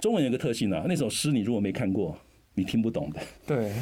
[0.00, 2.18] 中文有个特性啊，那首诗你如果没看过，
[2.54, 3.20] 你听不懂的。
[3.46, 3.72] 对，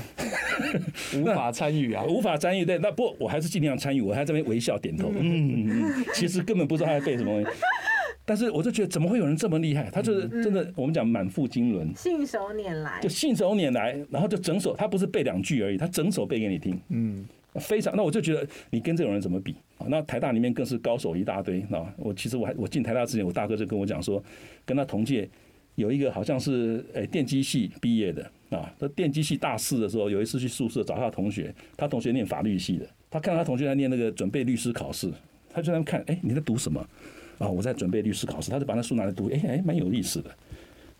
[1.21, 2.65] 无法参与啊，无法参与。
[2.65, 5.13] 对，那不，我还是尽量参与，我还在这边微笑点头。
[5.15, 7.59] 嗯嗯，其实根本不知道他在背什么东西。
[8.25, 9.91] 但是我就觉得，怎么会有人这么厉害？
[9.91, 16.81] 他就是真的，我们讲满腹经纶，信手拈来，就信手拈来，然后就整首，他不是背两句而已，他整首背给你听。
[16.91, 17.25] 嗯，
[17.57, 17.95] 非常。
[17.97, 19.57] 那我就觉得，你跟这种人怎么比？
[19.89, 21.65] 那台大里面更是高手一大堆。
[21.69, 24.23] 那我其实我还我进台大之前，我大哥就跟我讲说，
[24.65, 25.29] 跟他同届
[25.75, 35.11] 有一个好像是诶电机系毕业的啊，他电机系大四的时候，有一次去宿舍找他同学，他同学念法律系的，他看到他同学在念那个准备律师考试，
[35.51, 36.87] 他就在那看，哎，你在读什么？
[37.43, 40.31] 啊，我在准备律师考试，他就把那书拿来读，哎哎，蛮有意思的，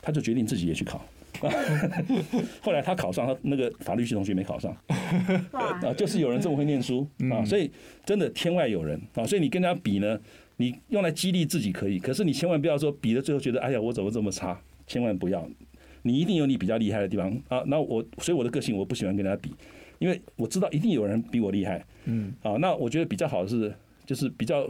[0.01, 1.01] 他就决定自己也去考。
[2.61, 4.77] 后来他考上，他那个法律系同学没考上。
[5.53, 7.71] 啊，就是有人这么会念书啊，所以
[8.05, 10.19] 真的天外有人啊，所以你跟人家比呢，
[10.57, 14.61] 你用来激励自己可以，可是你千万不要说比了最后觉得，哎呀，我怎么这么差？
[14.87, 15.49] 千万不要，
[16.03, 17.63] 你一定有你比较厉害的地方啊。
[17.67, 19.55] 那我所以我的个性我不喜欢跟人家比，
[19.99, 21.85] 因为我知道一定有人比我厉害。
[22.05, 23.73] 嗯，啊，那我觉得比较好的是，
[24.05, 24.69] 就是比较。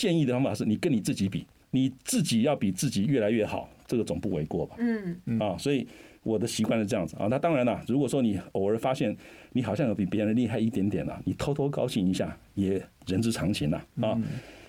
[0.00, 4.76] 建议的方法是你跟你自己比，你自己要比自己越来越好，这个总不为过吧？
[4.78, 5.86] 嗯啊，所以
[6.22, 7.26] 我的习惯是这样子啊。
[7.28, 9.14] 那当然了，如果说你偶尔发现
[9.52, 14.18] 你好像有比别人厉害一点点了，你偷偷高兴一下也人之常情了啊。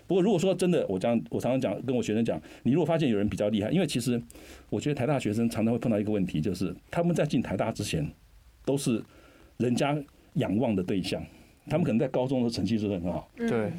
[0.06, 4.22] 不过如果说真的，我这样我常常讲跟我学生讲，你如果发现有人比较厉害，因为其实
[4.70, 8.06] 我觉得台大学生常常会碰到一个问题，就是他们在进台大之前
[8.66, 9.02] 都是
[9.60, 9.98] 人家
[10.34, 11.24] 仰望的对象，
[11.68, 13.72] 他们可能在高中的成绩是很好，对。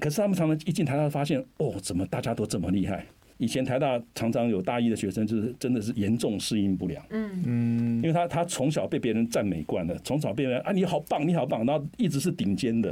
[0.00, 3.04] 可是他们常常一进台大，发现哦，怎么大家都这么厉害？
[3.38, 7.04] 以前台大常常有大一的学生，就是真的是严重适应不良。
[7.10, 12.88] 嗯嗯，因为他他从小被别人赞美惯了，从小被人啊你好棒你好棒，然后一直是顶尖的，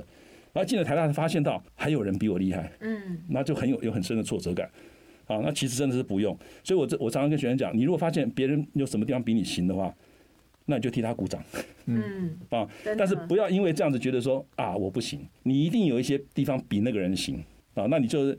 [0.53, 2.72] 然后进了台大才发现到还有人比我厉害。
[2.80, 4.68] 嗯，那就很有有很深的挫折感。
[5.26, 6.36] 啊，那其实真的是不用。
[6.64, 9.94] 所以我这我常常跟学生讲，你如果发现别人有什么地方比你行的话，
[10.71, 11.43] 那你就替他鼓掌，
[11.87, 12.66] 嗯啊，
[12.97, 17.43] 但是不要因为这样子觉得说啊我不行，你一定有一些地方比那个人行
[17.75, 18.35] 啊，那你就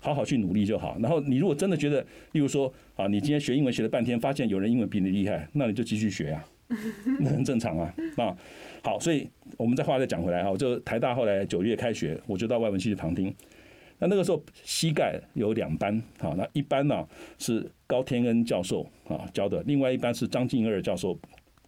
[0.00, 0.96] 好好去努力就好。
[1.00, 2.00] 然后你如果真的觉得，
[2.32, 6.44] 例如说啊，你今天学英文学了半天，发现有人英文比你厉害，那你就继续学啊，
[7.20, 8.36] 那很正常啊啊。
[8.82, 13.34] 好，所以我们再话再讲回来哈，就台大后来九月开学，我就到外文系去旁听。
[13.98, 17.06] 那那个时候膝盖有两班啊，那一班呢
[17.38, 21.18] 是高天恩教授啊教的，另外一班是张静二教授。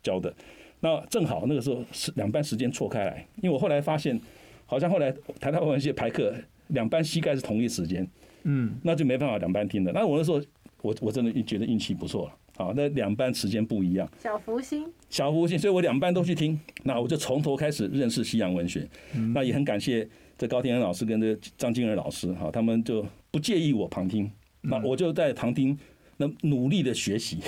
[0.04, 0.32] 教的，
[0.80, 4.20] 那正好那个时候是两班时间错开来，因为我后来发现，
[4.66, 6.32] 好像后来台大外文系排课
[6.68, 8.06] 两班膝盖是同一时间，
[8.44, 9.90] 嗯，那就没办法两班听的。
[9.92, 10.40] 那我那时候
[10.82, 14.08] 我我真的觉得运气不错了好，那两班时间不一样。
[14.22, 16.60] 小福星，小福星，所以我两班都去听。
[16.84, 18.86] 那我就从头开始认识西洋文学。
[19.34, 20.06] 那也很感谢
[20.38, 24.30] 这高天恩老师跟这张金儿老师哈，他们就不介意我旁听。
[24.60, 25.76] 那我就在旁听，
[26.18, 27.38] 那努力的学习。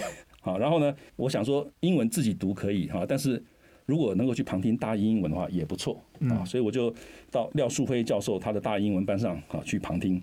[0.47, 3.43] 好，然后呢，我想说英文自己读可以哈，但是
[3.85, 6.45] 如果能够去旁听大英英文的话也不错啊。
[6.45, 6.95] 所以我就
[7.33, 10.23] 到廖树辉教授他的大英文班上啊去旁听。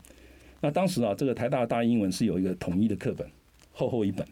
[0.61, 3.27] 那当时啊，这个台大的大英文是有一个统一的课本，
[3.73, 4.25] 厚厚一本。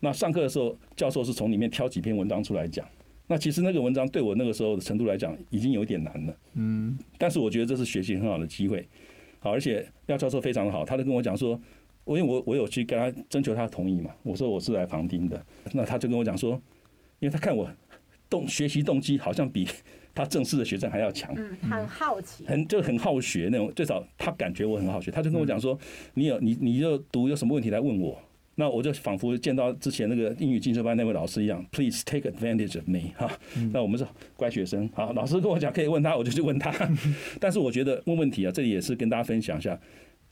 [0.00, 2.84] 那上课的时候，教授是从里面挑几篇文章出来讲。
[3.28, 6.36] 那其实那个文章对我那个时候的程度来讲，已经有点难了。
[6.54, 6.98] 嗯。
[7.16, 8.84] 但是我觉得这是学习很好的机会。
[9.38, 11.58] 好，而且廖教授非常的好，他就跟我讲说，
[12.04, 15.44] 我因为我我有去跟他征求他的同意嘛，我说我是来旁听的。
[15.72, 16.52] 那他就跟我讲说，
[17.18, 17.70] 因为他看我
[18.28, 19.66] 动学习动机好像比。
[20.12, 23.72] 他正式的学生还要强，嗯，很好奇，很就很好学那种。
[23.76, 25.78] 最少他感觉我很好学，他就跟我讲说
[26.14, 28.20] ：“你有你你就读有什么问题来问我。”
[28.56, 33.30] 那我就仿佛见到之前那个英语进修班那位老师一样，Please take advantage of me 哈。
[33.72, 34.04] 那我们是
[34.36, 36.74] 乖学生，好，老师跟我讲可以问他，我就去问他。
[37.38, 39.80] 但是我觉得问问题啊，这里也是跟大家分享一下，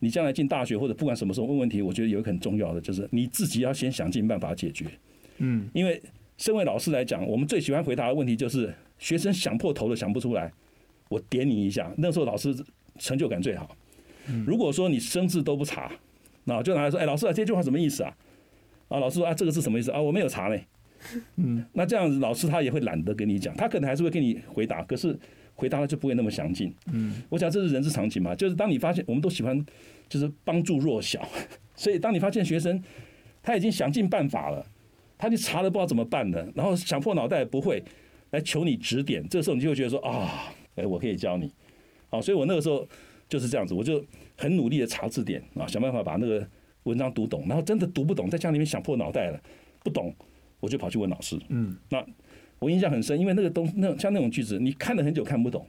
[0.00, 4.86] 你将来进大学或者不管什么时候问问题，我觉得有一个很重要的就是你自己要先想尽办法解决。
[5.38, 6.02] 嗯，因为
[6.36, 8.74] 身为老师来讲，我们最喜欢回答的问题就是。
[9.00, 10.52] 学生想破头都想不出来，
[11.08, 12.52] 我点你一下，那时候老师
[12.98, 13.76] 成就感最好。
[14.44, 15.92] 如果说你生字都不查，
[16.42, 18.12] 那就拿来说，哎，老师啊，这句话什么意思啊？
[18.88, 20.02] 啊，老师说啊，这个字什么意思啊？
[20.02, 20.66] 我没有查嘞。
[21.36, 25.16] 嗯， 那这样子老师他也会懒得跟你讲，他可能还是会跟你回答，可是
[25.58, 26.72] 回答的就不会那么详尽。
[26.90, 29.66] 嗯，我想这是人之常情嘛，就是当你发现我们都喜欢
[30.08, 31.28] 就是帮助弱小，
[31.74, 32.82] 所以当你发现学生
[33.42, 34.64] 他已经想尽办法了，
[35.18, 37.82] 他就查了不知道怎么办了，然后想破脑袋也不会。
[38.30, 41.50] 来求你指点，这个时候你就会觉得说啊，哎，我可以教你，
[42.10, 42.86] 好，所以我那个时候
[43.26, 44.04] 就是这样子，我就
[44.36, 46.46] 很努力的查字典啊，想办法把那个
[46.82, 49.40] 文章读懂，然后真的读不懂，在家里面想破脑袋了，
[49.82, 50.14] 不懂，
[50.60, 51.40] 我就跑去问老师。
[51.48, 52.06] 嗯，那
[52.58, 55.66] 我印象很深，因为那个东那像那种句子，你看了很久看不懂，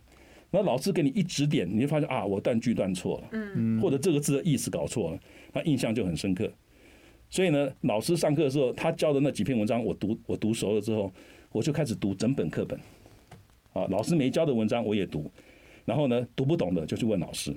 [0.51, 5.19] 然后老师给你一指点，你就发现啊，我断句断错了，嗯，或者这个字的意思搞错了，
[5.53, 6.51] 那印象就很深刻。
[7.29, 11.11] 所以呢，老师上课的时候，他教的那几篇文章，我读我读熟了之后。
[11.51, 12.79] 我就开始读整本课本，
[13.73, 15.31] 啊，老师没教的文章我也读，
[15.83, 17.51] 然后呢，读不懂的就去问老师。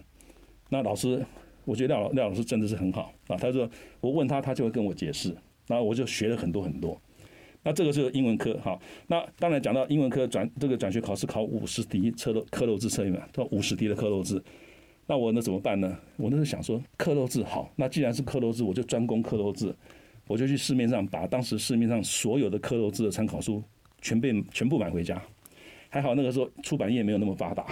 [0.70, 1.22] 那老师，
[1.66, 3.36] 我觉得廖老廖老师真的是很好啊。
[3.36, 3.68] 他说
[4.00, 5.28] 我问他，他就会跟我解释，
[5.66, 6.98] 然后我就学了很多很多。
[7.62, 14.42] 那这个是英文科，好，那当然讲到英文科转这个转学考试考五十题刻漏刻漏字测验嘛，到五十题的刻漏字，
[15.06, 15.96] 那我那怎么办呢？
[16.16, 19.74] 我那时候想说刻漏字好，那既然是刻漏字，我就专攻刻漏字，
[20.26, 23.62] 我就去市面上把当时市面上所有的刻漏字的参考书。
[24.04, 25.22] 全被全部买回家，
[25.88, 27.64] 还好那个时候出版业没有那么发达，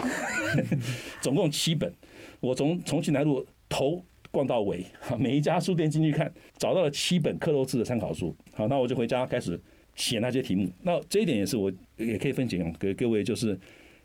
[1.21, 1.93] 总共七本，
[2.39, 4.87] 我从重庆南路头逛到尾，
[5.19, 8.33] 每一家书店进去看，找到了七本刻漏字的参考书。
[8.53, 9.61] 好，那我就回家开始
[9.95, 10.71] 写那些题目。
[10.83, 13.59] 那这一点也是我也可以分享给各位，就是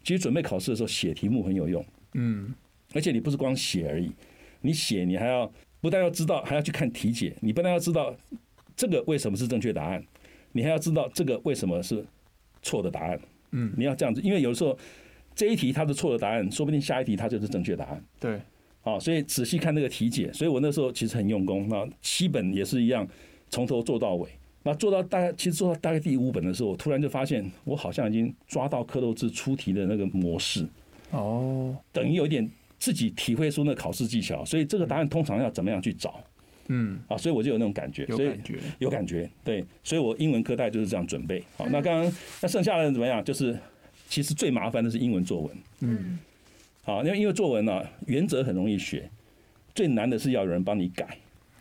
[0.03, 1.85] 其实准备考试的时候写题目很有用。
[2.13, 2.53] 嗯，
[2.93, 4.11] 而且你不是光写而已，
[4.61, 8.15] 你写你还要不但要知道，还要去看题解，你不但要知道
[8.75, 10.03] 这个为什么是正确答案，
[10.51, 12.05] 你还要知道这个为什么是。
[12.67, 13.19] 错的答案，
[13.51, 14.75] 嗯，你要这样子，因为有时候
[15.35, 18.03] 这一题它是错的答案，说不定下一题它就是正确答案。
[18.19, 18.41] 对，
[18.81, 20.33] 好，所以仔细看那个题解。
[20.33, 23.07] 所以我那时候其实很用功，那七本也是一样，
[23.51, 24.27] 从头做到尾。
[24.67, 30.67] 那做到大概，其实做到大概第五本的时候，我突然就发现，我好像已经抓到刻漏字出题的那个模式。
[31.11, 32.49] 哦，等于有一点
[32.79, 34.43] 自己体会出那个考试技巧。
[34.43, 36.19] 所以这个答案通常要怎么样去找？
[36.69, 38.31] 嗯，啊，所以我就有那种感觉，所以
[38.79, 41.43] 有感觉，对，所以我英文课代就是这样准备。
[41.57, 42.11] 好，那刚刚
[42.41, 43.23] 那剩下的怎么样？
[43.23, 43.55] 就是
[44.09, 45.55] 其实最麻烦的是英文作文。
[45.81, 46.17] 嗯，
[46.81, 49.07] 好，因为因为作文呢，原则很容易学，
[49.75, 51.15] 最难的是要有人帮你改，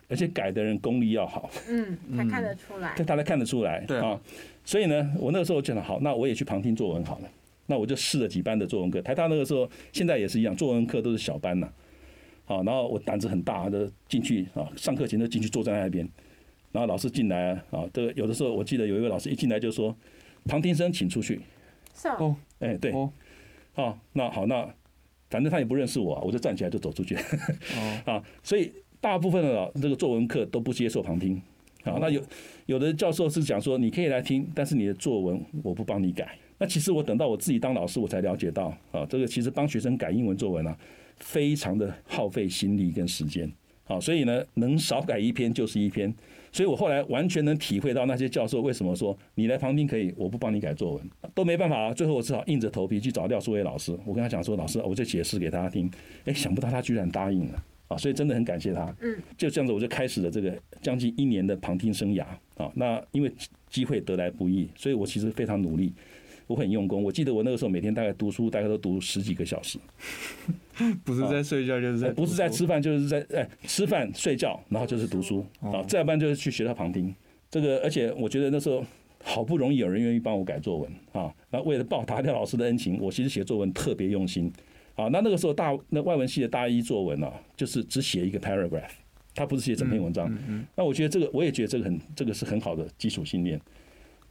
[0.08, 1.50] 而且改的人功力要好。
[1.68, 3.80] 嗯，他看得出来，对，大家看得出来。
[3.86, 4.20] 对啊，
[4.64, 7.28] 所以呢，我那个时候觉得好，那我也去旁听作文好了。
[7.66, 11.68] 那我就试了几班的作文课，台大那个时候现在也是一样，作文课都是小班呐。
[12.44, 16.06] 好，然后我胆子很大的进去啊，上课前就进去坐在那边，
[16.72, 19.96] 然后老师进来啊，这个有的时候我记得有一位老师一进来就说，
[20.44, 21.40] 旁听生请出去。
[21.94, 22.36] 是哦。
[22.58, 22.92] 哎，对。
[22.92, 23.10] 哦。
[23.72, 24.68] 好，那好，那
[25.30, 27.16] 反正他也不认识我，我就站起来就走出去。
[27.16, 28.02] 哦。
[28.12, 28.70] 啊，所以
[29.04, 31.38] 大部分的这个作文课都不接受旁听。
[31.82, 32.18] 好，那有
[32.64, 36.38] 有的教授是讲说，你可以来听，但是你的作文我不帮你改。
[36.56, 40.74] 那其实我等到我自己当老师，我才了解到啊，这个其实帮学生改英文作文啊。
[41.18, 43.48] 非常的耗费心力跟时间，
[43.84, 46.12] 好，所以呢，能少改一篇就是一篇。
[46.50, 51.94] 所以我后来完全能体会到那些教授为什么说你来旁听可以，我不帮你改作文都没办法啊。
[51.94, 55.90] 最后我只好硬着头皮去找廖淑伟老师，我跟他讲说，老师，我就解释给他听。
[56.24, 57.64] 哎，想不到他居然答应了。
[57.88, 58.94] 啊，所以真的很感谢他。
[59.00, 62.24] 嗯，就这样子我就开始了这个将近一年的旁听生涯
[62.56, 62.70] 啊。
[62.74, 63.30] 那因为
[63.68, 65.92] 机会得来不易，所以我其实非常努力，
[66.46, 67.02] 我很用功。
[67.02, 69.78] 我记得我那个时候每天大概读书，大概都读十几个小时，
[71.04, 77.14] 不是在睡觉就是在，不是在吃饭就是在哎吃饭睡觉，然后就是读书啊，再不然就是去学校旁听。
[77.50, 78.84] 这个而且我觉得那时候
[79.22, 84.52] 好不容易有人愿意帮我改作文啊，那为了报答廖老师的恩情，我其实写作文特别用心。
[84.94, 88.90] 啊，那那个时候大那外文系的大一作文呢、啊，就是只写一个 paragraph，
[89.34, 90.32] 他不是写整篇文章。
[90.48, 93.60] 嗯那我觉得这个，我也觉得这个很，这个是很好的基础训练，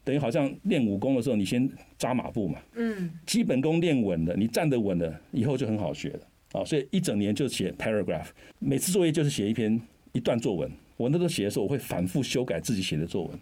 [0.03, 2.59] 等于好像练武功的时候，你先扎马步嘛。
[2.75, 3.11] 嗯。
[3.25, 6.19] 基本功练稳了，你站得稳了，以后就很好学了。
[6.53, 8.27] 啊，所以一整年就写 paragraph，
[8.59, 10.71] 每次作业就是写一篇一段作文。
[10.95, 13.39] 我那时候写的时候，我会反复修改自己写的作文。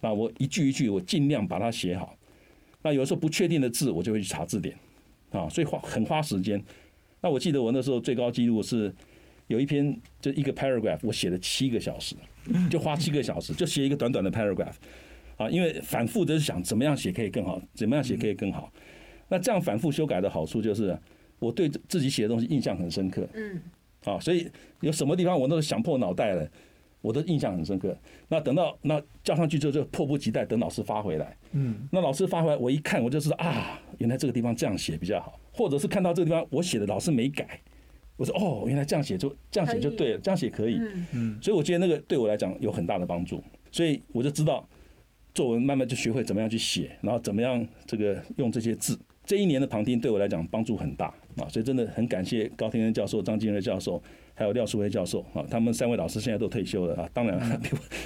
[0.00, 2.16] 那，我一句一句，我尽量把它写好。
[2.82, 4.76] 那有的时候不确定的字，我就会去查字典。
[5.30, 6.62] 啊，所以花很花时间。
[7.20, 8.92] 那我记得我那时候最高纪录是
[9.46, 12.16] 有一篇就一个 paragraph，我写了七个小时，
[12.70, 14.74] 就花七个小时就写一个短短的 paragraph。
[15.36, 18.72] 啊，因为反复的想怎么样写可以更好，怎么样写可以更好。
[19.28, 20.98] 那这样反复修改的好处就是，
[21.38, 23.26] 我对自己写的东西印象很深刻。
[23.34, 23.60] 嗯。
[24.04, 24.50] 啊，所以
[24.80, 26.50] 有什么地方我都是想破脑袋了。
[27.00, 27.96] 我的印象很深刻。
[28.28, 31.36] 那等到那交上去之后，就迫不及待等老师发回来。
[31.52, 31.88] 嗯。
[31.90, 35.38] 那老师发回来，我一看，我就知道啊，原来这个地方这样写比较好。
[35.52, 37.60] 或者是看到这个地方我写的老师没改，
[38.16, 40.78] 我说哦，原来这样写就这样写就对了，这样写可以。
[41.12, 41.38] 嗯。
[41.42, 43.42] 所以我觉得那个对我来讲有很大的帮助。
[43.72, 44.68] 所以我就知道
[45.34, 48.98] 作文慢慢就学会怎么样去写，然后怎么样这个用这些字。
[49.24, 54.02] 这一年的旁听对我来讲帮助很大啊，所以真的很感谢高天恩教授、张金瑞教授。
[54.40, 57.06] 还有廖树辉教授啊，他们三位老师现在都退休了啊。
[57.12, 57.60] 当然，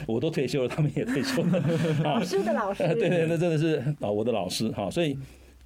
[0.04, 1.64] 我都退休了，他们也退休了。
[2.02, 4.90] 老师的老师，对对，那真的是啊，我的老师哈。
[4.90, 5.16] 所以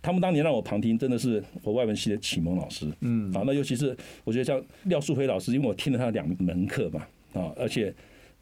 [0.02, 2.86] 他们当年让我旁听，真的是我外文系的启蒙老师。
[3.00, 7.00] 嗯，啊，那尤其是我觉得像廖树辉老师，因为我听了他两门课嘛
[7.32, 7.90] 啊，而且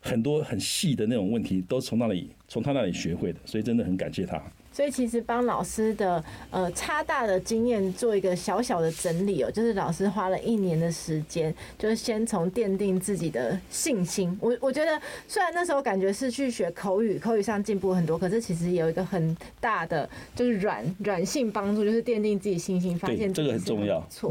[0.01, 4.43] 很多很细的那种问题都是从那里从他那里学会的，所以真的很感谢他。
[4.77, 14.37] 所以其实帮老师的呃差大的经验做一个小小的整理哦，就是老师花了一年的时间，就是先从奠定自己的信心。
[14.39, 24.07] 我我觉得虽然那时候感觉是去学口语，口语上进步很多，可是其实有一个很大的就是软软性帮助，就是奠定自己信心，发现这个很重要。
[24.11, 24.31] 错，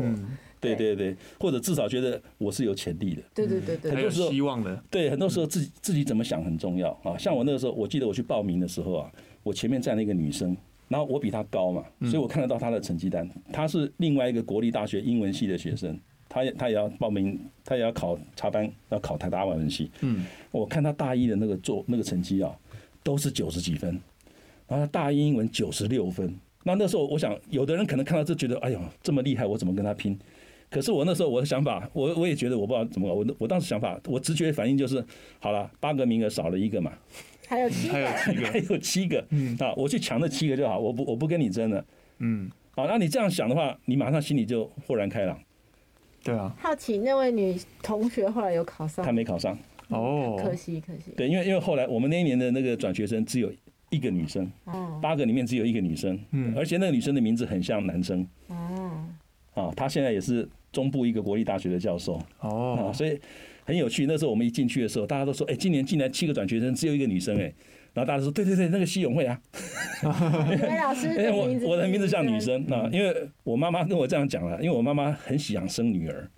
[0.62, 3.22] 对对对，或者至少觉得我是有潜力的。
[3.34, 4.80] 对对对对，很有希望的。
[4.92, 7.18] 对，很多时候自己自己怎么想很重要啊。
[7.18, 9.12] 像我那个时候，我记得我去报名的时候啊。
[9.46, 13.30] 我前面站了一个女生，然后我比她高嘛，所以我看得到她的成绩单。
[13.54, 19.92] 她是另外一个国立大学英文系的学生，她也她也要报名，她也要考插班，要考台大外文系。
[20.02, 22.52] 嗯，我看她大一的那个做那个成绩啊，
[23.04, 23.92] 都是九十几分，
[24.68, 26.36] 然后她大一英文九十六分。
[26.64, 30.18] 那那时候我想，有的人可能看到这觉得，哎呦这么厉害，我怎么跟她拼？
[30.72, 35.06] 可是我那时候我的想法，我我也觉得我不知道怎么搞，我我当时想法，我直觉反应就是，
[35.40, 36.92] 好了，八个名额少了一个嘛。
[37.48, 37.94] 还有七个，
[38.52, 39.56] 还有七个，嗯。
[39.60, 41.86] 啊，我去抢那七个就好，我不我不跟你争了，
[42.20, 45.40] 嗯，好，那你这样想的话，你马上心里就豁然开朗，
[46.24, 46.56] 对啊。
[46.60, 49.06] 好奇那位女同学后来有考上？
[49.06, 49.58] 她没考上，
[49.90, 51.12] 哦，可惜可惜。
[51.16, 53.52] 对，因为因为后来我们那一年的那个转学生只有
[53.90, 59.06] 一个女生，哦，八个里面只有一个女生，嗯，而且那个女生的名字很像男生，哦，
[59.54, 63.20] 啊，她现在也是中部一个国立大学的教授，哦，啊，所以。
[63.66, 67.52] 很有趣，那时候我们一进去的时候，大家都说：“哎，今年进来七个转学生，只有一个女生。”哎，
[67.96, 69.42] 然后大家都说：“对对对，那个西永慧啊。
[70.06, 76.30] ”哎，老师，哎，我我的名字像女生啊，因为我妈妈跟我这样讲了，因为我妈妈很喜欢生女儿，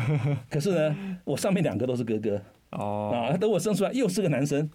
[0.50, 2.38] 可是呢，我上面两个都是哥哥
[2.72, 4.68] 哦啊，等我生出来又是个男生，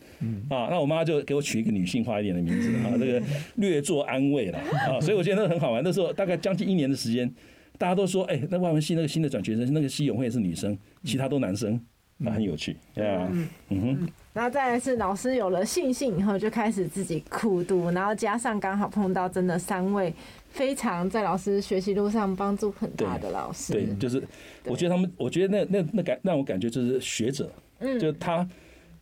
[0.49, 3.21] 啊，那我妈就给我取一个女性化一点的名字啊，这个
[3.57, 4.57] 略作安慰了
[4.89, 5.83] 啊，所以我觉得那个很好玩。
[5.83, 7.31] 那时候大概将近一年的时间，
[7.77, 11.79] 大家都说：“哎，那外文系那个新的转学生，那个西永慧也是女生，其他都男生。”
[12.21, 13.29] 那很有趣，对啊，
[13.69, 20.13] 嗯哼，然后再来是老师有了信心以后，就开始自己苦读，然后加上刚好碰到真的三位
[20.49, 24.21] 非常在老师学习路上帮助很大的老师，对，就是
[24.65, 27.49] 我觉得他们，我觉得那那那感让我感觉就是学者，
[27.79, 28.45] 嗯，就他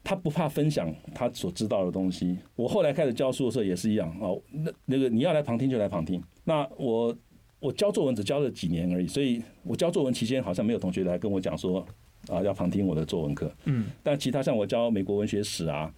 [0.03, 2.38] 他不怕分享他所知道的东西。
[2.55, 6.24] 我后来开始教书的时候也是一样哦，那那个你要来旁听就来旁听。
[6.43, 7.18] 那我
[7.59, 11.84] 我教作文只教了几年而已，所以我教作文期间好像没有同学来跟我讲说。
[12.30, 13.51] 啊，要旁听我的作文课。
[13.65, 15.91] 嗯，但其他像我教美国文学史啊，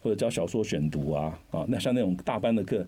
[0.00, 2.86] 或者教小说选读啊，啊，那像那种大班的课，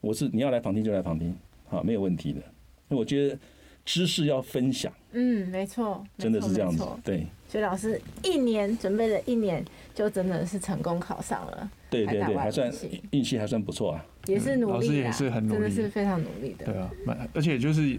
[0.00, 1.34] 我是你要来旁听就来旁听，
[1.70, 2.40] 啊，没有问题的。
[2.88, 3.38] 那我觉得
[3.84, 4.92] 知识要分享。
[5.12, 6.84] 嗯，没错，真的是这样子。
[7.04, 9.64] 对，所以老师一年准备了一年，
[9.94, 11.70] 就真的是成功考上了。
[11.90, 12.72] 对对对，还算
[13.10, 14.06] 运气还算不错啊。
[14.26, 16.66] 也是努力，老师也是很努力，真的是非常努力的。
[16.66, 16.90] 对啊，
[17.34, 17.98] 而且就是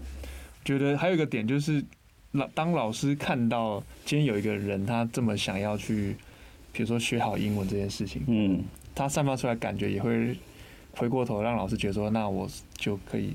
[0.64, 1.82] 觉得还有一个点就是。
[2.34, 6.14] 老当老师看到今天有一个人他这么想要去，
[6.72, 8.62] 比如说学好英文这件事情，嗯，
[8.94, 10.36] 他散发出来感觉也会
[10.92, 13.34] 回过头让老师觉得说，那我就可以，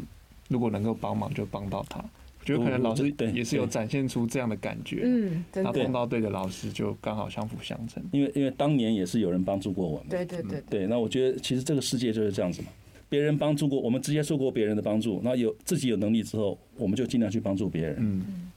[0.49, 2.03] 如果能够帮忙就帮到他。
[2.41, 8.03] 我觉得可能老师也是有展现出这样的感觉，嗯，他碰到对的老师就刚好相辅相成。
[8.11, 10.87] 因为因为当年也是有人帮助过我们，对对对对。
[10.87, 12.69] 那我觉得其实这个世界就是这样子嘛，
[13.07, 18.49] 别人帮助过我们，直接受过别人的帮助，那有自己有能力之后，我们就尽量去帮助别人，嗯，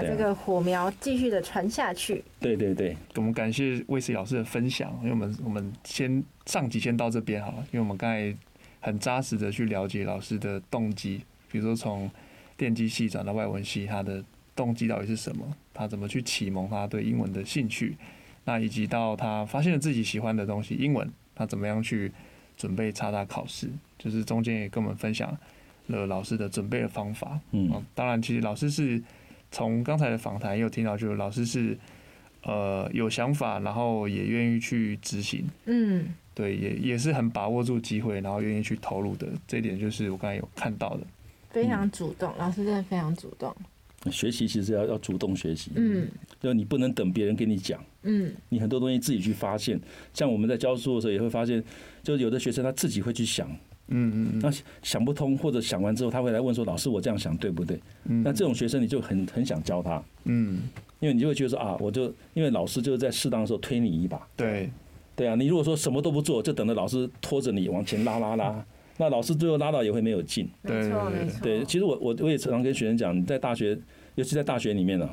[0.00, 2.22] 把这个火苗继续的传下去。
[2.40, 8.34] 对对对，我们感谢魏斯老师的分享，因为我们我们先上集先到这边好了，因为我们刚才
[8.80, 12.10] 很扎实的去了解老师的动机，比如说从。
[12.58, 14.24] 电机系转到外文系，他的
[14.54, 15.46] 动机到底是什么？
[15.74, 17.94] 他怎么去启蒙他对英文的兴趣？
[18.46, 22.10] 那以及到他发现了自己喜欢的东西，英文，他怎么样去
[22.56, 23.68] 准备插大考试？
[23.98, 25.36] 就是中间也跟我们分享
[25.88, 27.38] 了老师的准备的方法。
[27.50, 29.02] 嗯，当然，其实老师是
[29.56, 31.74] 从刚才的访谈也有听到，就是老师是
[32.42, 35.46] 呃有想法，然后也愿意去执行。
[35.64, 39.26] 嗯，对，也也是很把握住机会，然后愿意去投入的。
[39.48, 41.00] 这一点就是我刚才有看到的。
[41.50, 43.56] 非常主动，老师真的非常主动。
[44.12, 46.06] 学习其实要要主动学习，嗯，
[46.38, 49.80] 就你不能等别人跟你讲，嗯，你很多东西自己去发现。
[50.12, 51.64] 像我们在教书的时候也会发现，
[52.02, 53.50] 就有的学生他自己会去想，
[53.88, 54.50] 嗯嗯，那
[54.82, 57.78] 想不通或者想完之后，他会来问说：“老师，我这样想对不对？”
[58.08, 60.62] 嗯，那这种学生你就很很想教他，嗯，
[61.00, 64.70] 因为你就会觉得说啊，我就因为老师就是在适当的时候推你一把，对，
[65.14, 68.64] 对啊，你如果说什么都不做，就等着老师拖着你往前拉拉拉。
[68.98, 71.40] 那老师最后拉到也会没有劲，没错没错。
[71.42, 73.78] 对，其实我我我也常常跟学生讲，在大学，
[74.14, 75.06] 尤其在大学里面呢，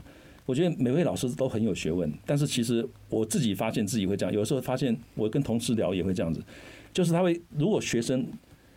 [0.45, 2.09] 我觉得每位老师都很有学问。
[2.25, 6.41] 但是其实我自己发现自己会这样，有的时候发现我跟同事聊也会这样子，
[6.93, 8.25] 就是他会如果学生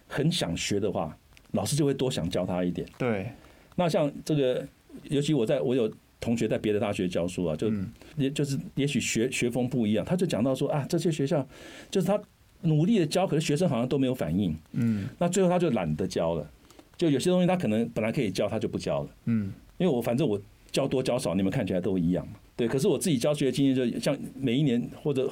[0.07, 1.17] 很想学的话，
[1.53, 2.87] 老师就会多想教他一点。
[2.99, 3.31] 对。
[3.75, 4.67] 那像这个，
[5.05, 7.71] 尤其我在我有同学在别的大学教书啊，就
[8.17, 11.47] 也就是也许学学风不一样，他就讲到说啊，这些学校
[11.91, 12.21] 就是他。
[12.63, 14.57] 努力的教，可是学生好像都没有反应。
[14.73, 16.51] 嗯，那最后他就懒得教了。
[16.97, 19.11] 就有些东西他可能本来可以教，他就不教了。
[19.27, 20.41] 嗯，因为我反正我
[20.73, 22.33] 教多教少，你们看起来都一样嘛。
[22.57, 25.29] 对，可是我自己教学的经验，就像每一年或者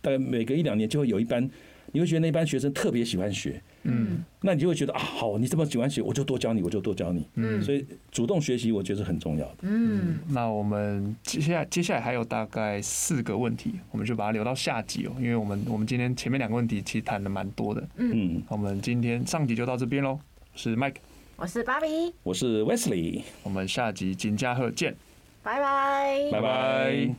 [0.00, 1.50] 大概每隔一两年就会有一班，
[1.92, 3.60] 你会觉得那班学生特别喜欢学。
[3.84, 7.26] 嗯，那你就会觉得啊，好，你这么喜欢学，我就多教你，我就多教你。
[7.34, 9.56] 嗯，所以主动学习我觉得是很重要的。
[9.62, 17.88] 嗯，那我们接下来接下来还有大概四个问题，我们就把它留到下集哦，因为我们我们今天前面两个问题其实谈的蛮多的。
[17.96, 20.18] 嗯，我们今天上集就到这边喽。
[20.54, 20.96] 是 Mike，
[21.36, 24.96] 我是 Barbie，我是 Wesley，我们下集金嘉贺见，
[25.42, 27.14] 拜拜，拜拜。